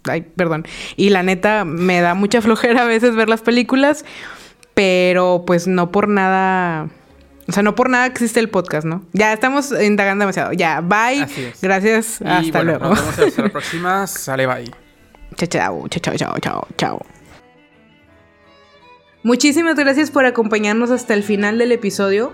[0.09, 0.65] ay, perdón.
[0.95, 4.05] Y la neta me da mucha flojera a veces ver las películas,
[4.73, 6.89] pero pues no por nada...
[7.45, 9.03] O sea, no por nada existe el podcast, ¿no?
[9.11, 10.53] Ya estamos indagando demasiado.
[10.53, 11.27] Ya, bye.
[11.61, 12.21] Gracias.
[12.21, 12.87] hasta luego.
[12.87, 14.07] Nos vemos hasta la próxima.
[14.07, 14.71] Sale, bye.
[15.35, 17.22] Chao, chao, chao, chao, chao, chao.
[19.23, 22.33] Muchísimas gracias por acompañarnos hasta el final del episodio.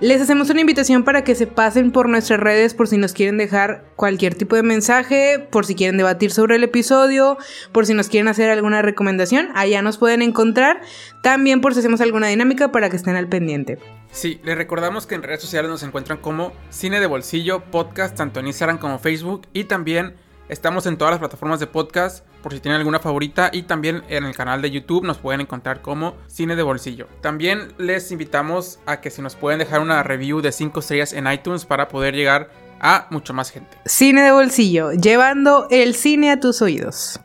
[0.00, 3.36] Les hacemos una invitación para que se pasen por nuestras redes por si nos quieren
[3.36, 7.36] dejar cualquier tipo de mensaje, por si quieren debatir sobre el episodio,
[7.70, 10.80] por si nos quieren hacer alguna recomendación, allá nos pueden encontrar.
[11.22, 13.78] También por si hacemos alguna dinámica para que estén al pendiente.
[14.10, 18.40] Sí, les recordamos que en redes sociales nos encuentran como Cine de Bolsillo, podcast tanto
[18.40, 20.14] en Instagram como Facebook y también
[20.52, 24.26] Estamos en todas las plataformas de podcast por si tienen alguna favorita y también en
[24.26, 27.08] el canal de YouTube nos pueden encontrar como Cine de Bolsillo.
[27.22, 31.26] También les invitamos a que si nos pueden dejar una review de 5 estrellas en
[31.26, 32.50] iTunes para poder llegar
[32.82, 33.78] a mucho más gente.
[33.86, 37.18] Cine de Bolsillo, llevando el cine a tus oídos.